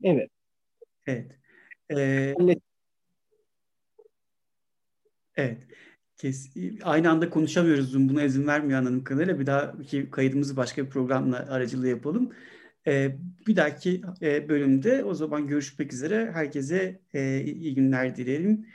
Evet. 0.04 0.30
Evet. 1.08 1.32
Ee, 1.92 2.36
evet. 5.36 5.58
Kes, 6.18 6.50
aynı 6.84 7.10
anda 7.10 7.30
konuşamıyoruz. 7.30 7.92
Zoom 7.92 8.10
buna 8.10 8.24
izin 8.24 8.48
vermiyor 8.48 8.80
anladığım 8.80 9.04
kadarıyla. 9.04 9.40
Bir 9.40 9.46
daha 9.46 9.82
ki 9.82 10.10
kaydımızı 10.12 10.58
başka 10.58 10.86
bir 10.86 10.90
programla 10.90 11.38
aracılığı 11.38 11.88
yapalım. 11.88 12.34
Ee, 12.88 13.16
bir 13.48 13.56
dahaki 13.56 14.02
e, 14.22 14.50
bölümde 14.50 15.04
o 15.04 15.14
zaman 15.14 15.48
görüşmek 15.48 15.94
üzere. 15.94 16.32
Herkese 16.32 17.02
e, 17.14 17.42
iyi 17.42 17.76
günler 17.76 18.16
dilerim. 18.16 18.66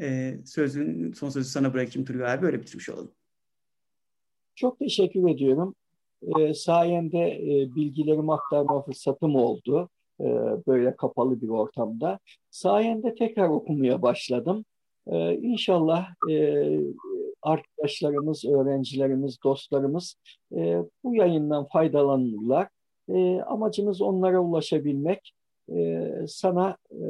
E, 0.00 0.34
sözün 0.44 1.12
son 1.12 1.28
sözü 1.28 1.48
sana 1.48 1.74
bırakayım 1.74 2.06
Turgay 2.06 2.32
abi. 2.32 2.46
Öyle 2.46 2.60
bitirmiş 2.60 2.88
olalım. 2.88 3.12
Çok 4.54 4.78
teşekkür 4.78 5.30
ediyorum. 5.30 5.74
E, 6.22 6.54
sayende 6.54 7.18
e, 7.18 7.74
bilgilerimi 7.74 8.32
aktarma 8.32 8.82
fırsatım 8.82 9.36
oldu. 9.36 9.88
E, 10.20 10.24
böyle 10.66 10.96
kapalı 10.96 11.40
bir 11.42 11.48
ortamda. 11.48 12.18
Sayende 12.50 13.14
tekrar 13.14 13.48
okumaya 13.48 14.02
başladım. 14.02 14.64
E, 15.06 15.34
inşallah 15.34 16.06
e, 16.30 16.66
arkadaşlarımız, 17.42 18.44
öğrencilerimiz, 18.44 19.38
dostlarımız 19.44 20.16
e, 20.56 20.78
bu 21.04 21.14
yayından 21.14 21.68
faydalanırlar. 21.72 22.68
E, 23.08 23.40
amacımız 23.40 24.02
onlara 24.02 24.40
ulaşabilmek. 24.40 25.32
E, 25.72 26.10
sana 26.28 26.76
e, 26.90 27.02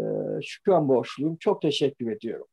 şükran 0.42 0.88
borçluyum. 0.88 1.36
Çok 1.36 1.62
teşekkür 1.62 2.12
ediyorum 2.12 2.46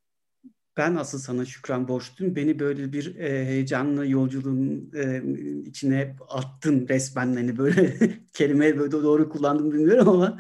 ben 0.78 0.96
asıl 0.96 1.20
sana 1.20 1.46
şükran 1.46 1.88
borçluyum. 1.88 2.36
Beni 2.36 2.60
böyle 2.60 2.94
bir 2.94 3.16
e, 3.16 3.46
heyecanlı 3.46 4.08
yolculuğun 4.08 4.92
e, 4.96 5.22
içine 5.66 6.16
attın 6.30 6.88
resmen. 6.88 7.36
Hani 7.36 7.58
böyle 7.58 7.94
kelime 8.34 8.80
böyle 8.80 8.92
doğru 8.92 9.30
kullandım 9.30 9.72
bilmiyorum 9.72 10.10
ama 10.10 10.38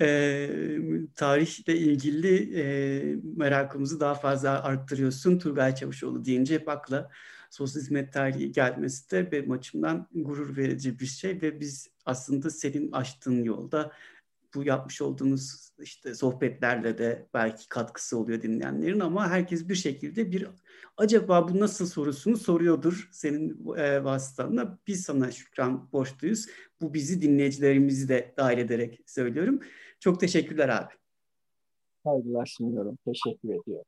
e, 0.00 0.48
tarihle 1.14 1.76
ilgili 1.76 2.60
e, 2.60 2.64
merakımızı 3.36 4.00
daha 4.00 4.14
fazla 4.14 4.62
arttırıyorsun. 4.62 5.38
Turgay 5.38 5.74
Çavuşoğlu 5.74 6.24
deyince 6.24 6.54
hep 6.54 6.68
akla 6.68 7.10
sosyal 7.50 7.82
hizmet 7.82 8.12
tarihi 8.12 8.52
gelmesi 8.52 9.10
de 9.10 9.32
benim 9.32 9.50
açımdan 9.50 10.08
gurur 10.14 10.56
verici 10.56 11.00
bir 11.00 11.06
şey 11.06 11.42
ve 11.42 11.60
biz 11.60 11.90
aslında 12.06 12.50
senin 12.50 12.92
açtığın 12.92 13.44
yolda 13.44 13.92
bu 14.54 14.64
yapmış 14.64 15.02
olduğumuz 15.02 15.70
işte 15.78 16.14
sohbetlerle 16.14 16.98
de 16.98 17.28
belki 17.34 17.68
katkısı 17.68 18.18
oluyor 18.18 18.42
dinleyenlerin 18.42 19.00
ama 19.00 19.30
herkes 19.30 19.68
bir 19.68 19.74
şekilde 19.74 20.32
bir 20.32 20.48
acaba 20.96 21.48
bu 21.48 21.60
nasıl 21.60 21.86
sorusunu 21.86 22.36
soruyordur 22.36 23.08
senin 23.12 23.76
e, 23.76 24.04
vasıtanla. 24.04 24.78
Biz 24.86 25.02
sana 25.02 25.30
şükran 25.30 25.92
borçluyuz. 25.92 26.46
Bu 26.80 26.94
bizi 26.94 27.22
dinleyicilerimizi 27.22 28.08
de 28.08 28.34
dahil 28.36 28.58
ederek 28.58 29.00
söylüyorum. 29.06 29.60
Çok 30.00 30.20
teşekkürler 30.20 30.68
abi. 30.68 30.92
Saygılar 32.04 32.46
sunuyorum. 32.46 32.98
Teşekkür 33.04 33.48
ediyorum. 33.48 33.84